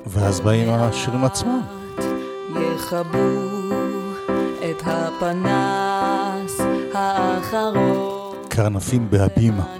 ואז 0.05 0.39
באים 0.39 0.69
השירים 0.69 1.23
עצמם. 1.25 1.61
יכבו 2.75 3.39
את 4.71 4.83
הפנס 4.85 6.59
האחרון 6.93 8.35
קרנפים 8.49 9.09
בהבימה, 9.09 9.75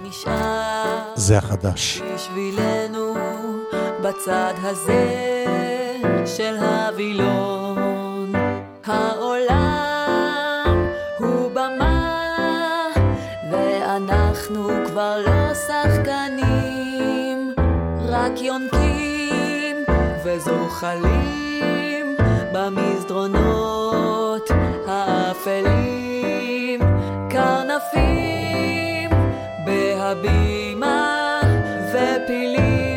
זה 1.14 1.38
החדש. 1.38 2.00
בשבילנו 2.00 3.14
בצד 4.02 4.54
הזה 4.62 5.29
של 6.26 6.56
הווילון. 6.56 8.32
העולם 8.86 10.86
הוא 11.18 11.50
במה 11.50 12.86
ואנחנו 13.52 14.68
כבר 14.86 15.16
לא 15.26 15.54
שחקנים. 15.54 17.54
רק 18.08 18.40
יונקים 18.40 19.76
וזוחלים 20.24 22.16
במסדרונות 22.52 24.50
האפלים. 24.86 25.90
קרנפים 27.30 29.10
בהבימה 29.64 31.40
ופילים 31.92 32.89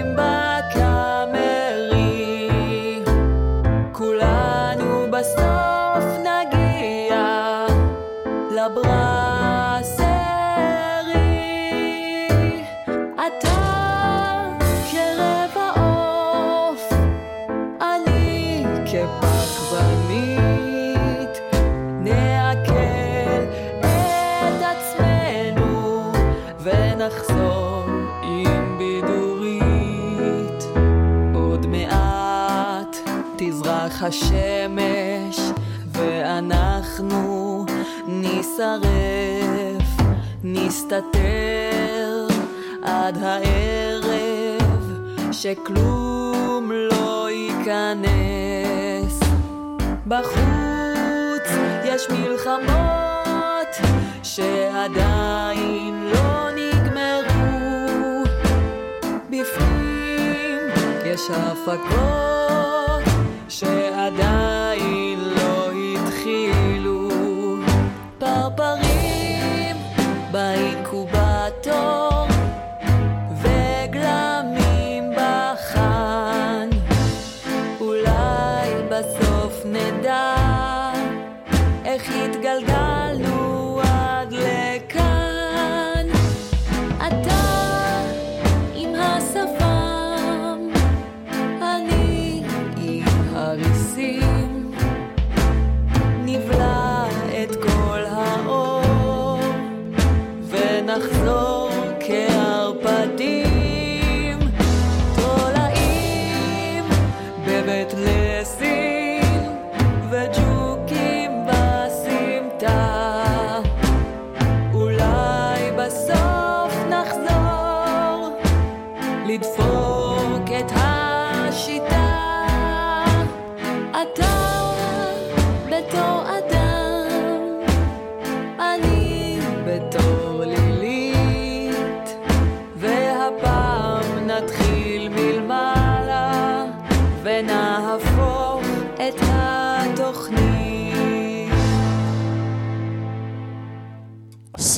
השמש 34.03 35.39
ואנחנו 35.91 37.65
נשרף, 38.07 38.83
נסתתר 40.43 42.27
עד 42.81 43.17
הערב 43.23 44.91
שכלום 45.31 46.71
לא 46.71 47.29
ייכנס. 47.29 49.19
בחוץ 50.07 51.49
יש 51.85 52.07
מלחמות 52.09 53.73
שעדיין 54.23 56.09
לא 56.13 56.49
נגמרו. 56.51 58.23
בפנים 59.29 60.59
יש 61.05 61.21
הפקות 61.29 62.82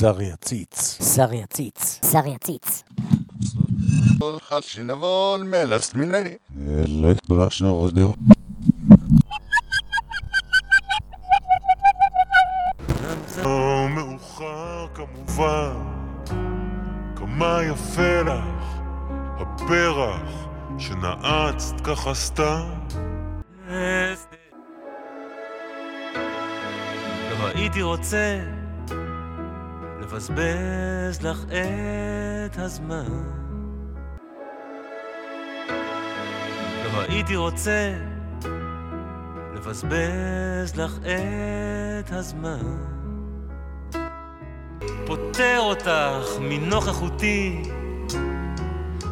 שר 0.00 0.22
יציץ. 0.22 0.98
שר 1.14 1.32
יציץ. 1.32 2.00
שר 2.12 2.26
יציץ. 2.26 2.82
שנבוא 4.60 5.38
מלס 5.38 5.94
מיני. 5.94 6.36
לא 6.88 7.10
התבלשנו 7.10 7.70
עוד. 7.70 7.98
לא 13.44 13.86
מאוחר 13.88 14.86
כמובן, 14.94 15.72
כמה 17.16 17.60
יפה 17.62 18.22
לך 18.22 18.80
הפרח 19.38 20.48
שנעצת 20.78 21.80
ככה 21.84 22.14
סתם. 22.14 22.68
לא 27.30 27.46
הייתי 27.54 27.82
רוצה 27.82 28.55
לבזבז 30.06 31.22
לך 31.22 31.44
את 31.44 32.58
הזמן. 32.58 33.22
לא 36.84 37.00
הייתי 37.08 37.36
רוצה 37.36 37.94
לבזבז 39.54 40.76
לך 40.76 40.98
את 41.02 42.12
הזמן. 42.12 42.76
פוטר 45.06 45.58
אותך 45.58 46.26
מנוכחותי, 46.40 47.62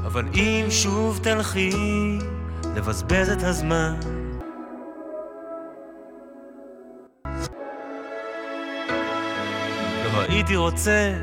אבל 0.07 0.25
אם 0.35 0.67
שוב 0.71 1.21
תלכי 1.23 1.73
לבזבז 2.77 3.29
את 3.29 3.43
הזמן. 3.43 3.95
הייתי 10.35 10.57
רוצה 10.57 11.15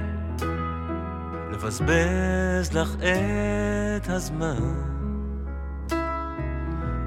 לבזבז 1.51 2.73
לך 2.73 2.95
את 2.95 4.09
הזמן. 4.09 4.73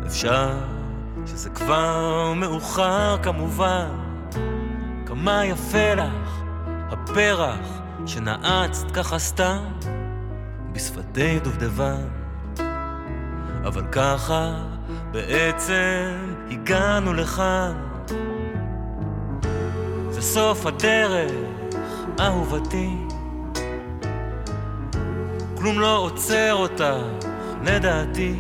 אפשר 0.07 0.59
שזה 1.27 1.51
כבר 1.51 2.33
מאוחר 2.37 3.17
כמובן, 3.23 3.89
כמה 5.07 5.45
יפה 5.45 5.95
לך 5.95 6.43
הפרח 6.91 7.81
שנעצת 8.07 8.91
ככה 8.91 9.19
סתם 9.19 9.65
בשפתי 10.73 11.41
דובדבן. 11.41 12.09
אבל 13.65 13.83
ככה 13.93 14.65
בעצם 15.11 16.35
הגענו 16.51 17.13
לכאן. 17.15 17.73
זה 20.11 20.23
סוף 20.23 20.67
הדרך, 20.67 21.54
אהובתי. 22.21 22.91
כלום 25.57 25.81
לא 25.81 25.99
עוצר 25.99 26.55
אותך, 26.55 26.85
לדעתי. 27.65 28.35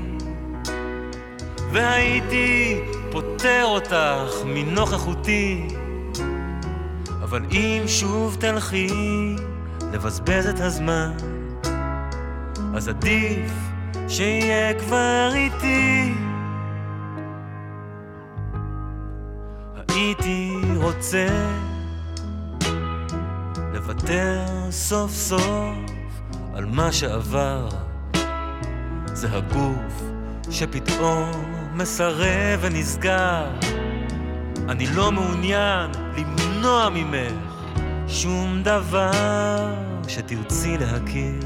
והייתי 1.72 2.80
פוטר 3.12 3.64
אותך 3.64 4.44
מנוכחותי. 4.44 5.68
אבל 7.22 7.42
אם 7.52 7.82
שוב 7.86 8.36
תלכי 8.40 8.88
לבזבז 9.92 10.46
את 10.46 10.60
הזמן, 10.60 11.12
אז 12.74 12.88
עדיף 12.88 13.52
שיהיה 14.08 14.74
כבר 14.74 15.30
איתי. 15.34 16.14
הייתי 19.88 20.52
רוצה 20.76 21.28
לוותר 23.86 24.46
סוף 24.70 25.10
סוף 25.10 25.76
על 26.54 26.64
מה 26.64 26.92
שעבר. 26.92 27.68
זה 29.04 29.28
הגוף 29.32 30.02
שפתאום 30.50 31.30
מסרב 31.74 32.60
ונסגר. 32.60 33.46
אני 34.68 34.86
לא 34.86 35.12
מעוניין 35.12 35.90
למנוע 36.16 36.88
ממך 36.94 37.54
שום 38.08 38.62
דבר 38.62 39.74
שתרצי 40.08 40.78
להכיר. 40.78 41.40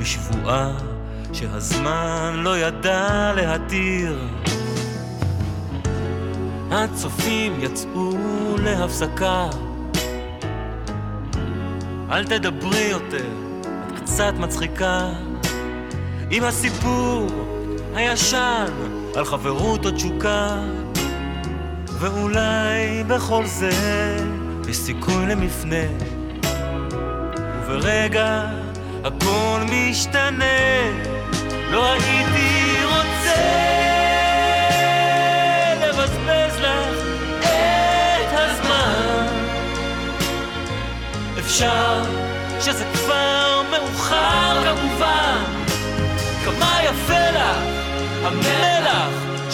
בשבועה 0.00 0.72
שהזמן 1.32 2.34
לא 2.36 2.58
ידע 2.58 3.32
להתיר. 3.36 4.28
הצופים 6.70 7.60
יצאו 7.60 8.16
להפסקה. 8.58 9.63
אל 12.10 12.24
תדברי 12.24 12.88
יותר, 12.90 13.26
את 13.88 13.98
קצת 14.00 14.32
מצחיקה. 14.38 15.08
עם 16.30 16.44
הסיפור 16.44 17.26
הישן 17.94 18.66
על 19.16 19.24
חברות 19.24 19.86
או 19.86 19.90
תשוקה. 19.90 20.58
ואולי 21.98 23.04
בכל 23.06 23.46
זה 23.46 23.70
יש 24.68 24.76
סיכוי 24.76 25.26
למפנה. 25.26 25.86
וברגע 27.66 28.46
הכל 29.04 29.60
משתנה, 29.70 30.44
לא 31.70 31.92
הייתי 31.92 32.76
רוצה 32.84 33.73
אפשר 41.54 42.02
שזה 42.60 42.84
כבר 42.94 43.62
מאוחר 43.70 44.64
כמובן, 44.64 45.44
כמה 46.44 46.80
יפה 46.84 47.30
לך 47.30 47.74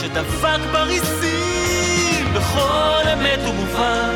ודבק 0.03 0.59
בריסים 0.73 2.35
בכל 2.35 3.09
אמת 3.13 3.39
ומובן. 3.49 4.15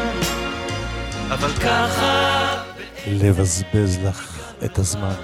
אבל 1.31 1.49
ככה... 1.53 2.63
לבזבז 3.07 3.99
לך 4.05 4.53
את 4.65 4.79
הזמן. 4.79 5.15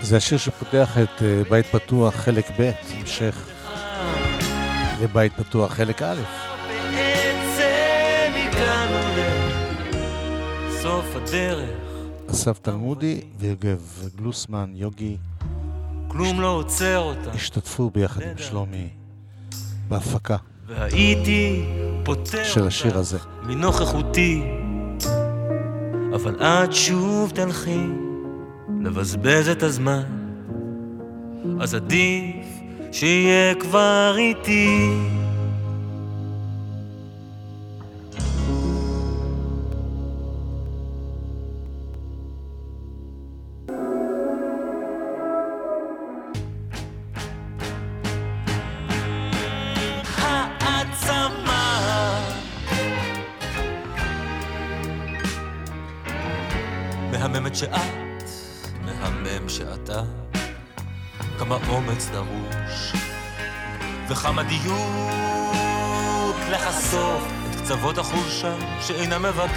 זה 0.00 0.16
השיר 0.16 0.38
שפותח 0.38 0.98
את 0.98 1.22
אה, 1.22 1.42
בית 1.50 1.66
פתוח 1.66 2.14
חלק 2.14 2.50
ב', 2.58 2.70
המשך 2.98 3.36
לבית 5.00 5.32
פתוח 5.36 5.72
חלק 5.72 6.02
א'. 6.02 6.51
לסוף 10.82 11.16
הדרך. 11.16 11.70
אסף 12.30 12.58
תלמודי 12.58 13.20
ויוגב 13.38 13.80
גלוסמן, 14.16 14.70
יוגי, 14.74 15.16
כלום 16.08 16.40
לא 16.40 16.48
עוצר 16.48 16.98
אותה. 16.98 17.30
השתתפו 17.30 17.90
ביחד 17.90 18.22
עם 18.22 18.38
שלומי 18.38 18.88
בהפקה 19.88 20.36
והייתי 20.66 21.64
פותר 22.04 22.44
של 22.44 22.66
השיר 22.66 22.98
הזה. 22.98 23.18
מנוכחותי, 23.42 24.42
אבל 26.14 26.36
את 26.42 26.72
שוב 26.72 27.32
תלכי 27.34 27.86
לבזבז 28.84 29.48
את 29.48 29.62
הזמן, 29.62 30.02
אז 31.60 31.74
עדיף 31.74 32.46
שיהיה 32.92 33.54
כבר 33.54 34.14
איתי. 34.18 34.98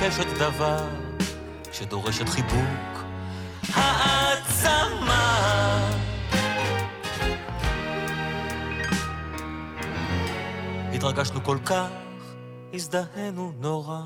מבקשת 0.06 0.28
דבר, 0.40 0.88
שדורשת 1.72 2.30
חיבוק. 2.30 3.04
העצמה 3.74 5.50
התרגשנו 10.94 11.44
כל 11.44 11.58
כך, 11.66 11.88
הזדהינו 12.74 13.54
נורא. 13.60 14.00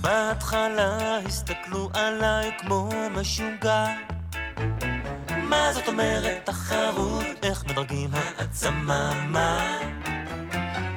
בהתחלה 0.00 1.18
הסתכלו 1.18 1.90
עליי 1.94 2.50
כמו 2.58 2.88
משוגע. 3.10 3.86
מה 5.42 5.72
זאת 5.72 5.88
אומרת 5.88 6.40
תחרות? 6.44 7.26
איך 7.42 7.64
מדרגים 7.64 8.10
העצמה? 8.12 9.26
מה? 9.28 9.78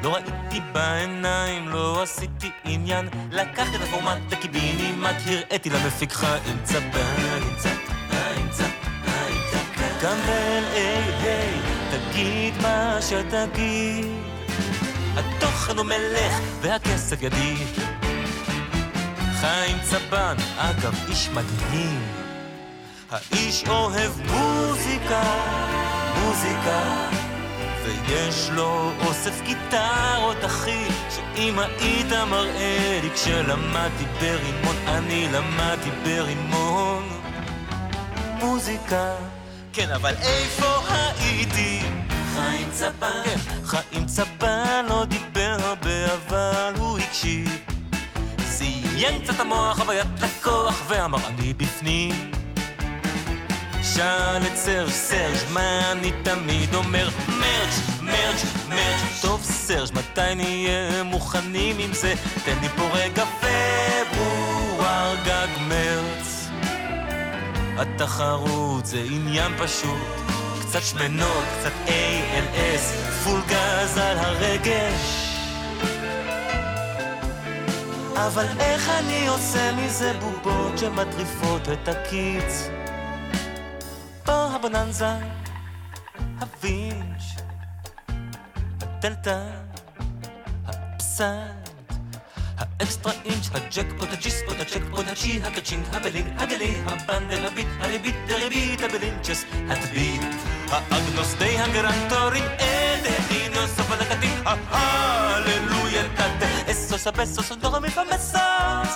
לא 0.04 0.14
ראיתי 0.14 0.60
בעיניים, 0.72 1.70
לא 1.70 2.04
עשיתי 2.04 2.52
עניין. 2.64 3.10
לקחתי 3.32 3.76
את 3.76 3.82
הפורמט 3.82 4.18
לקיבינימט, 4.32 5.16
הראיתי 5.26 5.70
למפיק 5.70 6.14
עם 6.24 6.58
צבן, 6.64 7.42
עם 7.42 7.56
צבן. 7.58 7.82
גם 10.04 10.18
ב-LA, 10.28 11.28
תגיד 11.92 12.54
מה 12.62 12.98
שתגיד. 13.02 14.06
התוכן 15.16 15.78
הוא 15.78 15.86
מלך 15.86 16.34
והכסף 16.62 17.22
ידיד. 17.22 17.68
חיים 19.40 19.78
צבן, 19.82 20.36
אגב, 20.58 20.96
איש 21.10 21.30
מדהים. 21.30 22.02
האיש 23.12 23.64
אוהב 23.68 24.12
מוזיקה, 24.32 25.24
מוזיקה, 26.20 26.82
ויש 27.86 28.50
לו 28.50 28.92
אוסף 29.06 29.42
גיטרות, 29.42 30.46
אחי, 30.46 30.86
שאם 31.10 31.60
היית 31.60 32.12
מראה 32.12 33.00
לי 33.04 33.10
כשלמדתי 33.14 34.06
ברימון, 34.20 34.76
אני 34.88 35.28
למדתי 35.32 35.90
ברימון. 36.04 37.10
מוזיקה, 38.40 39.16
כן, 39.74 39.90
אבל 39.92 40.14
איפה 40.22 40.80
הייתי? 41.20 41.82
חיים 42.36 42.70
צבן, 42.72 43.24
כן, 43.24 43.38
חיים 43.66 44.06
צבן 44.06 44.86
לא 44.90 45.06
דיבר 45.06 45.58
הרבה, 45.60 46.14
אבל 46.14 46.74
הוא 46.78 47.00
הקשיב. 47.00 47.58
זיין 48.38 49.20
קצת 49.24 49.40
המוח, 49.40 49.80
חוויית 49.80 50.08
לקוח, 50.22 50.84
ואמר 50.88 51.28
אני 51.28 51.54
בפנים. 51.54 52.32
שאל 53.96 54.42
את 54.48 54.58
סרג' 54.58 54.90
סרג', 54.90 55.38
מה 55.54 55.92
אני 55.92 56.12
תמיד 56.24 56.76
אומר? 56.76 57.10
מרג', 57.28 58.02
מרג', 58.02 58.38
מרג', 58.70 59.22
טוב 59.22 59.42
סרג', 59.44 59.90
מתי 59.94 60.36
נהיה 60.36 61.04
מוכנים 61.04 61.76
עם 61.80 61.94
זה? 61.94 62.14
תן 62.46 62.58
לי 62.62 62.70
פה 62.70 62.84
רגע 62.94 63.26
פברואר, 63.26 65.16
גג 65.26 65.48
מרץ. 65.68 66.50
התחרות 67.78 68.86
זה 68.86 69.04
עניין 69.12 69.52
פשוט, 69.58 70.08
קצת 70.62 70.82
שמנות, 70.82 71.44
קצת 71.60 71.72
ALS, 71.88 73.14
פול 73.24 73.42
גז 73.48 73.98
על 73.98 74.18
הרגש. 74.18 75.28
אבל 78.16 78.46
איך 78.60 78.90
אני 78.90 79.28
עושה 79.28 79.72
מזה 79.76 80.14
בובות 80.20 80.78
שמטריפות 80.78 81.70
את 81.70 81.88
הקיץ? 81.88 82.70
הבוננזה, 84.74 85.16
הווינץ', 86.40 87.24
הדלתא, 88.82 89.44
הפסד, 90.68 91.26
האקסטרה 92.58 93.14
אינץ', 93.26 93.50
הג'קפוט, 93.54 94.10
הג'יספוט, 94.12 94.60
הצ'קפוט, 94.60 95.06
הג'י, 95.08 95.42
הקצ'ינג, 95.44 95.86
הבלינג, 95.94 96.42
הגלי, 96.42 96.76
הבנדל, 96.86 97.46
הביט, 97.46 97.68
הריבית, 97.80 98.16
הריבית, 98.30 98.82
הבלינצ'ס, 98.82 99.46
הטביט, 99.70 100.22
האגנוס 100.70 101.36
די 101.40 101.60
הגרנטורים, 101.60 102.44
אלה 102.60 103.10
אינוס, 103.30 103.80
הפלקטים, 103.80 104.44
ההללויה, 104.46 106.04
תתה, 106.14 106.72
אסוס, 106.72 107.08
הבסוס, 107.08 107.52
דורה 107.52 107.80
מפמסוס, 107.80 108.96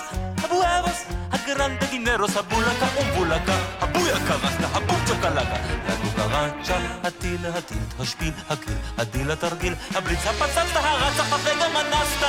הגרנדה 1.46 1.86
דינרוס, 1.86 2.36
הבולקה 2.36 2.86
אומבולקה, 2.96 3.56
הבויקה 3.80 4.34
רסטה, 4.34 4.66
הבום 4.74 5.00
צ'וקלקה, 5.06 5.56
הגוגרצ'ה, 5.88 6.76
הטיל, 7.02 7.46
הטיל, 7.46 7.78
השפיל, 8.00 8.32
הגיל, 8.48 8.74
הדיל, 8.98 9.30
התרגיל, 9.30 9.74
הבליץ, 9.94 10.26
הפצצת, 10.26 10.76
הרץ, 10.76 11.20
הפפגה, 11.20 11.68
מנסת, 11.68 12.26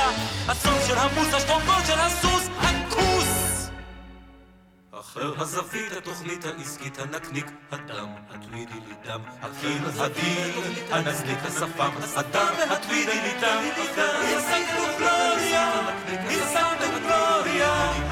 הסוף 0.48 0.86
של 0.86 0.98
המוס, 0.98 1.34
השטרונגול 1.34 1.84
של 1.86 2.00
הסוס, 2.00 2.48
הכוס! 2.58 3.70
אחר 5.00 5.42
הזווית, 5.42 5.92
התוכנית 5.92 6.44
העסקית, 6.44 6.98
הנקניק, 6.98 7.46
הדם, 7.70 8.08
הטווידי 8.30 8.72
לי 8.88 8.94
דם, 9.04 9.20
הקיל, 9.42 9.82
הדיל, 9.98 10.52
הנזליק, 10.90 11.38
השפם, 11.44 11.90
הדם, 12.16 12.54
הטווידי 12.70 13.20
לי 13.22 13.32
דם, 13.40 13.62
איסנקטו 14.22 14.82
גלוריה, 14.98 15.70
איסנקטו 16.28 16.86
גלוריה, 17.02 18.07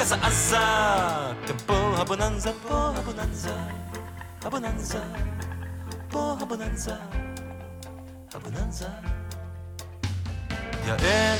גלוריה, 0.00 0.06
וכזה 0.06 0.14
עזתם 0.14 1.56
פה 1.66 1.94
הבוננזה, 1.98 2.50
פה 2.68 2.92
הבוננזה, 2.96 3.56
הבוננזה, 4.42 5.00
פה 6.08 6.36
הבוננזה, 6.40 6.94
הבוננזה. 8.34 8.88
יעל 10.86 11.38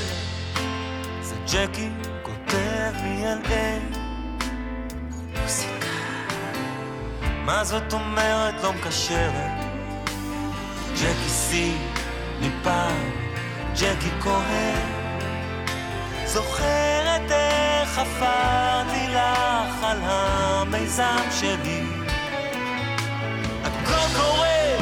זה 1.21 1.35
ג'קי 1.53 1.89
כותב 2.23 2.93
מ-LA 3.03 3.97
מוזיקה 5.41 5.87
מה 7.45 7.63
זאת 7.63 7.93
אומרת 7.93 8.63
לא 8.63 8.73
מקשרת? 8.73 9.51
ג'קי 10.93 11.29
סי 11.29 11.77
מפעם 12.41 13.09
ג'קי 13.75 14.09
כהן 14.21 15.00
זוכרת 16.33 17.31
איך 17.31 17.89
חפרתי 17.89 19.07
לך 19.07 19.83
על 19.83 19.97
המיזם 20.03 21.27
שלי. 21.39 21.83
הכל 23.63 24.19
קורה 24.19 24.77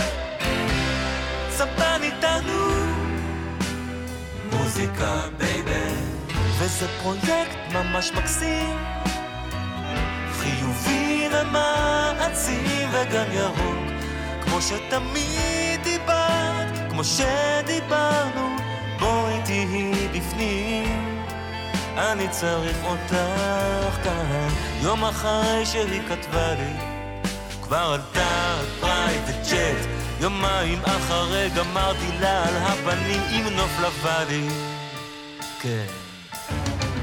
סבן 1.50 2.00
איתנו. 2.04 2.70
מוזיקה 4.52 5.22
baby. 5.38 5.94
וזה 6.58 6.88
פרויקט 7.02 7.58
ממש 7.74 8.12
מקסים. 8.12 8.78
חיובי 10.34 11.00
וגן 12.92 13.32
ירוק, 13.32 13.92
כמו 14.42 14.62
שתמיד 14.62 15.84
דיברת, 15.84 16.90
כמו 16.90 17.04
שדיברנו, 17.04 18.56
בואי 19.00 19.42
תהיי 19.46 20.08
בפנים. 20.08 20.89
אני 22.00 22.30
צריך 22.30 22.78
אותך 22.86 24.04
כאן, 24.04 24.48
יום 24.82 25.04
אחרי 25.04 25.66
שהיא 25.66 26.02
כתבה 26.10 26.54
לי, 26.54 26.74
כבר 27.64 27.78
עלתה 27.78 28.58
private 28.80 29.48
jet, 29.52 29.88
יומיים 30.20 30.82
אחרי 30.84 31.50
גמרתי 31.56 32.12
לה 32.20 32.48
על 32.48 32.56
הפנים 32.58 33.22
עם 33.32 33.54
נוף 33.56 33.80
לוואדי. 33.82 34.48
כן, 35.62 35.86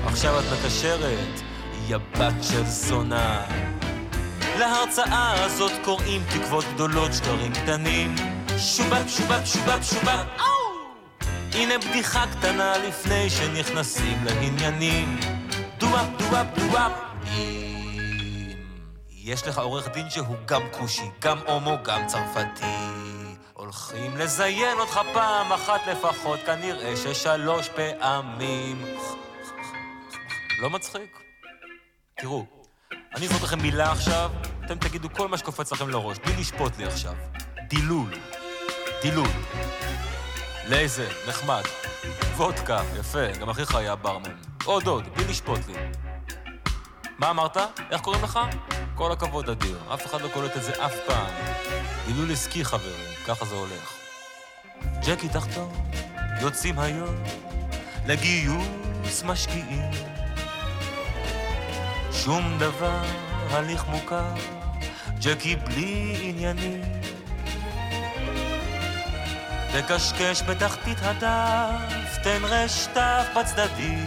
עכשיו 0.06 0.38
את 0.38 0.44
מקשרת, 0.52 1.40
יא 1.88 1.96
בת 1.96 2.34
של 2.42 2.64
זונה. 2.66 3.42
להרצאה 4.58 5.44
הזאת 5.44 5.72
קוראים 5.84 6.22
תקוות 6.28 6.64
גדולות, 6.74 7.12
שקרים 7.12 7.52
קטנים. 7.52 8.14
שובב, 8.58 9.08
שובב, 9.08 9.44
שובב, 9.44 9.82
שובב! 9.82 10.65
הנה 11.52 11.78
בדיחה 11.78 12.24
קטנה 12.26 12.78
לפני 12.78 13.30
שנכנסים 13.30 14.24
לעניינים. 14.24 15.20
דואב, 15.78 16.06
דואב. 16.56 16.92
אם 17.36 18.52
יש 19.10 19.46
לך 19.46 19.58
עורך 19.58 19.88
דין 19.88 20.10
שהוא 20.10 20.36
גם 20.44 20.62
כושי, 20.70 21.10
גם 21.20 21.38
הומו, 21.46 21.76
גם 21.82 22.06
צרפתי. 22.06 22.66
הולכים 23.52 24.16
לזיין 24.16 24.78
אותך 24.78 25.00
פעם 25.12 25.52
אחת 25.52 25.80
לפחות, 25.86 26.40
כנראה 26.46 26.96
ששלוש 26.96 27.68
פעמים. 27.68 28.84
לא 30.62 30.70
מצחיק? 30.70 31.18
תראו, 32.20 32.46
אני 33.16 33.26
אזרוק 33.26 33.42
לכם 33.42 33.62
מילה 33.62 33.92
עכשיו, 33.92 34.30
אתם 34.64 34.78
תגידו 34.78 35.08
כל 35.12 35.28
מה 35.28 35.38
שקופץ 35.38 35.72
לכם 35.72 35.88
לראש, 35.88 36.18
בלי 36.18 36.36
לשפוט 36.36 36.78
לי 36.78 36.84
עכשיו. 36.84 37.14
דילול. 37.68 38.10
דילול. 39.02 39.28
לייזר, 40.68 41.08
נחמד. 41.28 41.62
וודקה, 42.36 42.82
יפה, 43.00 43.32
גם 43.40 43.50
אחיך 43.50 43.74
היה 43.74 43.96
ברמן. 43.96 44.30
עוד 44.64 44.86
עוד, 44.86 45.04
בלי 45.14 45.24
לשפוט 45.24 45.60
לי. 45.68 45.74
מה 47.18 47.30
אמרת? 47.30 47.56
איך 47.90 48.00
קוראים 48.00 48.24
לך? 48.24 48.40
כל 48.94 49.12
הכבוד 49.12 49.50
אדיר, 49.50 49.78
אף 49.94 50.06
אחד 50.06 50.20
לא 50.20 50.28
קולט 50.28 50.56
את 50.56 50.62
זה 50.62 50.86
אף 50.86 50.94
פעם. 51.06 51.34
דילול 52.06 52.32
עסקי 52.32 52.64
חברים, 52.64 53.14
ככה 53.26 53.44
זה 53.44 53.54
הולך. 53.54 53.94
ג'קי 55.06 55.28
תחתום, 55.28 55.90
יוצאים 56.40 56.78
היום 56.78 57.14
לגיוס 58.06 59.22
משקיעים. 59.24 59.90
שום 62.12 62.58
דבר, 62.58 63.02
הליך 63.50 63.84
מוכר, 63.88 64.34
ג'קי 65.20 65.56
בלי 65.56 66.16
עניינים. 66.22 66.82
תקשקש 69.82 70.42
בתחתית 70.42 70.98
הדף, 71.02 72.18
תן 72.22 72.40
רשתף 72.42 73.26
בצדדים. 73.36 74.04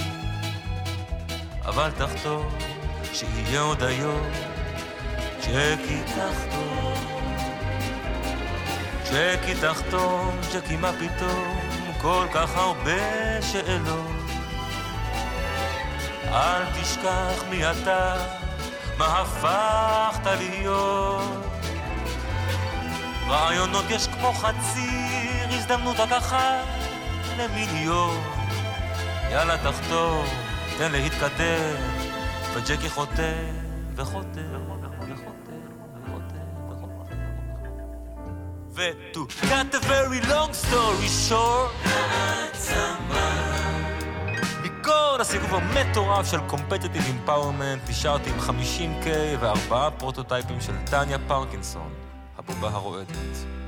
אבל 1.65 1.91
תחתום, 1.97 2.49
שיהיה 3.13 3.61
עוד 3.61 3.83
היום, 3.83 4.27
ג'קי 5.41 6.01
תחתום. 6.05 6.93
ג'קי 9.11 9.55
תחתום, 9.61 10.39
ג'קי 10.53 10.75
מה 10.75 10.91
פתאום, 10.93 11.59
כל 12.01 12.25
כך 12.33 12.57
הרבה 12.57 13.41
שאלות. 13.41 14.11
אל 16.27 16.63
תשכח 16.81 17.43
מי 17.49 17.71
אתה, 17.71 18.15
מה 18.97 19.21
הפכת 19.21 20.25
להיות. 20.25 21.45
רעיונות 23.27 23.85
יש 23.89 24.07
כמו 24.07 24.33
חציר, 24.33 25.08
הזדמנות 25.71 25.99
רק 25.99 26.11
אחת 26.11 26.65
למיליון. 27.37 28.17
יאללה 29.31 29.57
תחתור, 29.57 30.23
תן 30.77 30.91
להתקדם, 30.91 31.75
וג'קי 32.53 32.89
חותם 32.89 33.53
וחותם 33.95 34.41
ו-to 38.71 39.19
cut 39.41 39.75
a 39.75 39.79
very 39.79 40.21
long 40.29 40.53
story 40.53 41.29
short 41.29 41.89
מכל 44.63 45.17
הסיבוב 45.21 45.53
המטורף 45.53 46.31
של 46.31 46.39
Competitive 46.49 47.27
Empowerment 47.27 47.89
נשארתי 47.89 48.29
עם 48.29 48.39
50K 48.39 49.07
וארבעה 49.39 49.91
פרוטוטייפים 49.91 50.61
של 50.61 50.73
טניה 50.85 51.17
פרקינסון, 51.27 51.93
הבובה 52.37 52.69
הרועדת. 52.69 53.58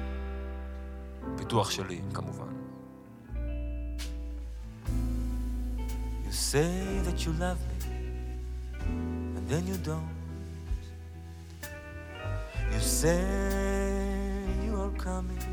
פיתוח 1.40 1.70
שלי, 1.70 2.00
כמובן. 2.14 2.46
You 6.24 6.32
say 6.32 6.74
that 7.06 7.18
you 7.24 7.32
love 7.44 7.60
me, 7.70 7.78
and 9.36 9.44
then 9.50 9.62
you 9.70 9.76
don't. 9.90 10.14
You 12.72 12.80
say 13.02 13.22
you 14.64 14.74
are 14.84 14.94
coming, 15.08 15.44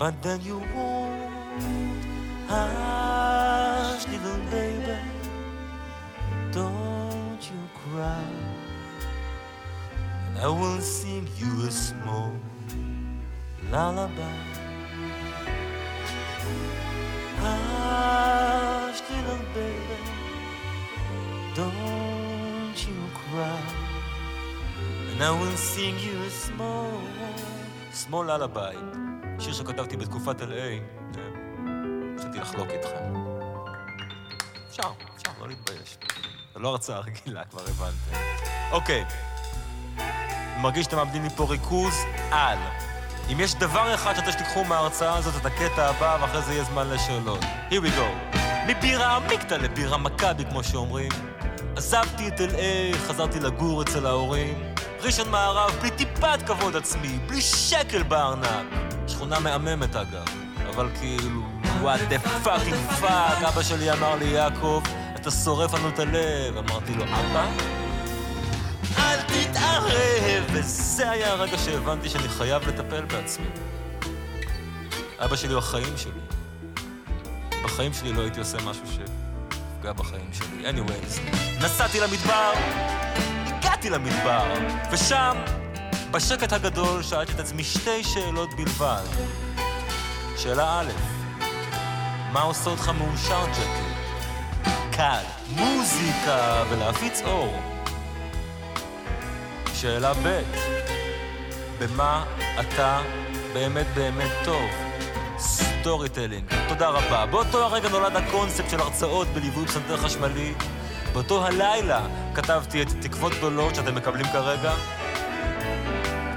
but 0.00 0.14
then 0.24 0.38
you 0.48 0.58
won't. 0.74 1.32
Hush, 2.50 4.04
little 4.12 4.40
baby, 4.54 4.98
don't 6.58 7.42
you 7.50 7.60
cry. 7.80 8.30
And 10.26 10.34
I 10.46 10.48
will 10.60 10.80
sing 10.98 11.26
you 11.42 11.52
a 11.70 11.70
small 11.88 12.32
Lullaby. 13.73 14.35
Hush, 17.41 19.01
little 19.09 19.43
baby, 19.57 19.99
don't 21.57 22.77
you 22.87 22.99
cry. 23.21 23.65
And 25.09 25.19
I 25.29 25.31
will 25.41 25.57
sing 25.71 25.95
you 26.07 26.15
a 26.29 26.31
small, 26.45 26.93
small 27.91 28.23
lullaby. 28.29 28.75
שיר 29.39 29.53
שכתבתי 29.53 29.97
בתקופת 29.97 30.41
LA. 30.41 30.81
רציתי 32.17 32.39
לחלוק 32.39 32.67
איתכם. 32.69 33.13
אפשר, 34.69 34.91
אפשר, 35.15 35.31
לא 35.41 35.47
להתבייש. 35.47 35.97
זו 36.53 36.59
לא 36.59 36.69
הרצאה 36.69 36.99
רגילה, 36.99 37.43
כבר 37.45 37.61
הבנתם. 37.61 38.17
אוקיי. 38.71 39.05
מרגיש 40.57 40.85
שאתם 40.85 40.97
מאבדים 40.97 41.23
לי 41.23 41.29
פה 41.29 41.45
ריכוז? 41.49 41.93
על. 42.31 42.57
אם 43.31 43.39
יש 43.39 43.55
דבר 43.55 43.93
אחד 43.93 44.13
שאתה 44.15 44.31
שתיקחו 44.31 44.63
מההרצאה 44.63 45.15
הזאת, 45.15 45.33
את 45.41 45.45
הקטע 45.45 45.89
הבא, 45.89 46.17
ואחרי 46.21 46.41
זה 46.41 46.53
יהיה 46.53 46.63
זמן 46.63 46.89
לשאלות. 46.89 47.39
Here 47.69 47.83
we 47.83 47.99
go. 47.99 48.37
מבירה 48.67 49.15
עמיקתא 49.15 49.53
לבירה 49.53 49.97
מכבי, 49.97 50.45
כמו 50.45 50.63
שאומרים. 50.63 51.11
עזבתי 51.75 52.27
את 52.27 52.39
LA, 52.39 52.97
חזרתי 53.07 53.39
לגור 53.39 53.81
אצל 53.81 54.05
ההורים. 54.05 54.73
ראשון 55.01 55.29
מערב, 55.31 55.71
בלי 55.81 55.91
טיפת 55.91 56.39
כבוד 56.45 56.75
עצמי, 56.75 57.19
בלי 57.27 57.41
שקל 57.41 58.03
בארנק. 58.03 58.65
שכונה 59.07 59.39
מהממת 59.39 59.95
אגב, 59.95 60.25
אבל 60.69 60.89
כאילו, 60.99 61.41
what 61.81 61.99
the 62.09 62.19
fucking 62.19 62.75
fuck, 63.01 63.43
אבא 63.43 63.63
שלי 63.63 63.91
אמר 63.91 64.15
לי, 64.15 64.25
יעקב, 64.25 64.81
אתה 65.15 65.31
שורף 65.31 65.73
לנו 65.73 65.89
את 65.89 65.99
הלב. 65.99 66.57
אמרתי 66.57 66.93
לו, 66.93 67.03
אבא? 67.03 67.82
אל 68.97 69.21
תתערב! 69.21 70.43
וזה 70.53 71.11
היה 71.11 71.31
הרגע 71.31 71.57
שהבנתי 71.57 72.09
שאני 72.09 72.29
חייב 72.29 72.67
לטפל 72.67 73.05
בעצמי. 73.05 73.45
אבא 75.19 75.35
שלי 75.35 75.51
הוא 75.51 75.59
החיים 75.59 75.97
שלי. 75.97 76.19
בחיים 77.63 77.93
שלי 77.93 78.13
לא 78.13 78.21
הייתי 78.21 78.39
עושה 78.39 78.57
משהו 78.57 78.83
שיפגע 78.87 79.93
בחיים 79.93 80.29
שלי. 80.33 80.69
anyways, 80.69 81.19
נסעתי 81.63 81.99
למדבר, 81.99 82.51
הגעתי 83.45 83.89
למדבר, 83.89 84.43
ושם, 84.91 85.37
בשקט 86.11 86.53
הגדול, 86.53 87.03
שאלתי 87.03 87.31
את 87.33 87.39
עצמי 87.39 87.63
שתי 87.63 88.03
שאלות 88.03 88.49
בלבד. 88.57 89.03
שאלה 90.37 90.79
א', 90.79 90.91
מה 92.31 92.41
עושה 92.41 92.69
אותך 92.69 92.91
מאושר, 92.97 93.45
ג'קי? 93.51 93.93
קל, 94.91 95.23
מוזיקה 95.49 96.63
ולהפיץ 96.69 97.21
אור. 97.21 97.72
שאלה 99.83 100.13
ב', 100.13 100.41
במה 101.79 102.25
אתה 102.59 103.01
באמת 103.53 103.85
באמת 103.93 104.31
טוב? 104.45 104.69
storytelling. 105.37 106.53
תודה 106.69 106.89
רבה. 106.89 107.25
באותו 107.25 107.63
הרגע 107.63 107.89
נולד 107.89 108.15
הקונספט 108.15 108.69
של 108.69 108.79
הרצאות 108.79 109.27
בליווי 109.27 109.65
פסנתר 109.65 109.97
חשמלי. 109.97 110.53
באותו 111.13 111.45
הלילה 111.45 112.07
כתבתי 112.33 112.81
את 112.81 112.87
תקוות 113.01 113.33
גדולות 113.33 113.75
שאתם 113.75 113.95
מקבלים 113.95 114.25
כרגע. 114.25 114.73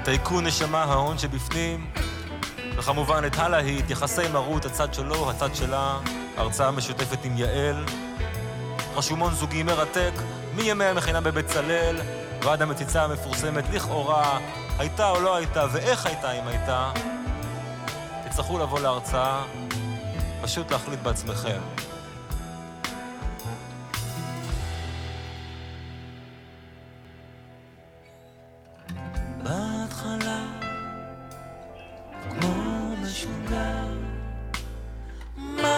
טייקון 0.03 0.47
נשמה, 0.47 0.83
ההון 0.83 1.17
שבפנים. 1.17 1.91
וכמובן 2.77 3.21
את 3.27 3.37
הלהיט, 3.37 3.89
יחסי 3.89 4.27
מרות, 4.33 4.65
הצד 4.65 4.93
שלו, 4.93 5.29
הצד 5.29 5.55
שלה, 5.55 5.99
הרצאה 6.37 6.71
משותפת 6.71 7.25
עם 7.25 7.37
יעל. 7.37 7.85
רשומון 8.95 9.33
זוגי 9.33 9.63
מרתק, 9.63 10.13
מימי 10.55 10.85
המכינה 10.85 11.21
בבצלאל 11.21 12.01
ועד 12.43 12.61
המציצה 12.61 13.03
המפורסמת 13.03 13.63
לכאורה, 13.73 14.39
הייתה 14.79 15.09
או 15.09 15.19
לא 15.19 15.35
הייתה 15.35 15.65
ואיך 15.71 16.05
הייתה 16.05 16.31
אם 16.31 16.47
הייתה, 16.47 16.91
תצטרכו 18.25 18.57
לבוא 18.57 18.79
להרצאה, 18.79 19.43
פשוט 20.41 20.71
להחליט 20.71 20.99
בעצמכם. 20.99 21.59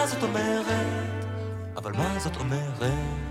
זאת 0.10 0.24
אומרת? 0.24 1.24
אבל 1.78 1.92
מה 1.92 2.20
זאת 2.20 2.38
אומרת? 2.38 3.29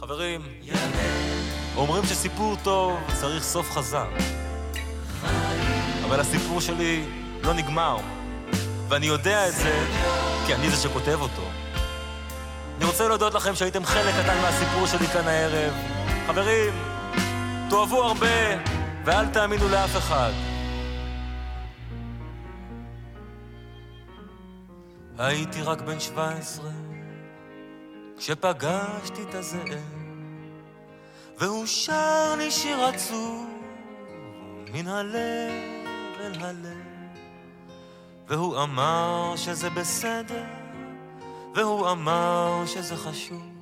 חברים, 0.00 0.40
אומרים 1.76 2.04
שסיפור 2.04 2.56
טוב 2.62 2.98
צריך 3.20 3.42
סוף 3.42 3.70
חזק. 3.70 4.08
אבל 6.04 6.20
הסיפור 6.20 6.60
שלי 6.60 7.04
לא 7.42 7.54
נגמר, 7.54 7.96
ואני 8.88 9.06
יודע 9.06 9.48
את 9.48 9.54
זה 9.54 9.86
כי 10.46 10.54
אני 10.54 10.70
זה 10.70 10.76
שכותב 10.76 11.18
אותו. 11.20 11.42
אני 12.76 12.84
רוצה 12.84 13.08
להודות 13.08 13.34
לכם 13.34 13.54
שהייתם 13.54 13.84
חלק 13.84 14.14
קטן 14.14 14.40
מהסיפור 14.42 14.86
שלי 14.86 15.06
כאן 15.06 15.28
הערב. 15.28 15.72
חברים, 16.26 16.74
תאהבו 17.70 18.02
הרבה 18.02 18.56
ואל 19.04 19.26
תאמינו 19.26 19.68
לאף 19.68 19.96
אחד. 19.96 20.32
הייתי 25.18 25.62
רק 25.62 25.80
בן 25.80 26.00
17 26.00 26.70
כשפגשתי 28.20 29.22
את 29.28 29.34
הזאב 29.34 29.78
והוא 31.38 31.66
שר 31.66 32.34
לי 32.38 32.50
שיר 32.50 32.80
עצוב 32.84 33.48
מן 34.72 34.88
הלב 34.88 35.86
אל 36.20 36.32
הלב. 36.40 36.76
והוא 38.28 38.62
אמר 38.62 39.32
שזה 39.36 39.70
בסדר 39.70 40.44
והוא 41.54 41.90
אמר 41.90 42.62
שזה 42.66 42.96
חשוב. 42.96 43.52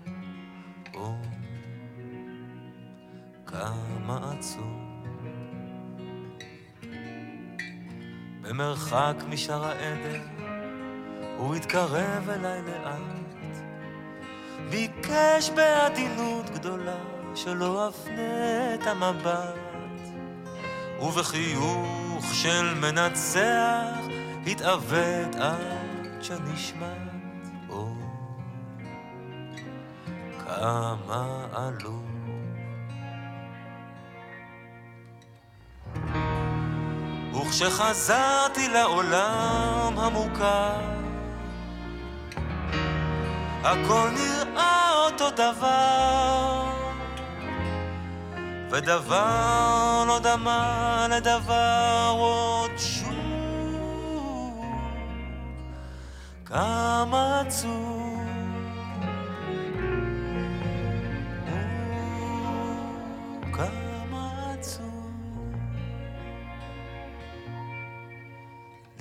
או, 0.95 1.15
כמה 3.47 4.33
עצוב. 4.39 4.79
במרחק 8.43 9.15
משאר 9.29 9.65
העדר 9.65 10.23
הוא 11.37 11.55
התקרב 11.55 12.29
אליי 12.29 12.63
לאט 12.63 13.18
ביקש 14.71 15.51
בעדינות 15.51 16.51
גדולה 16.51 16.99
שלא 17.35 17.89
אפנה 17.89 18.75
את 18.75 18.87
המבט. 18.87 19.69
ובחיוך 21.03 22.25
של 22.33 22.75
מנצח 22.75 23.99
התעוות 24.47 25.35
עד 25.35 26.23
שנשמט. 26.23 27.09
או 27.69 27.89
כמה 30.39 31.47
עלוב. 31.53 32.05
וכשחזרתי 37.35 38.69
לעולם 38.69 39.99
המוכר 39.99 40.98
הכל 43.65 44.09
נראה 44.11 45.05
אותו 45.07 45.31
דבר. 45.31 46.65
ודבר 48.71 50.05
לא 50.07 50.19
דמה 50.23 51.07
לדבר 51.11 52.15
עוד 52.19 52.71
שוב. 52.79 53.15
כמה 56.45 57.41
עצוב. 57.41 57.99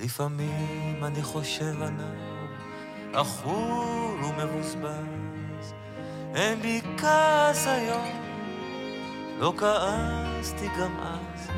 לפעמים 0.00 1.04
אני 1.04 1.22
חושב 1.22 1.82
עליו 1.82 2.37
אכול 3.12 4.24
ומבוזבז 4.24 5.72
אין 6.34 6.62
בי 6.62 6.80
כעס 6.98 7.66
היום 7.66 8.28
לא 9.38 9.52
כעסתי 9.56 10.68
גם 10.80 10.96
אז, 11.00 11.48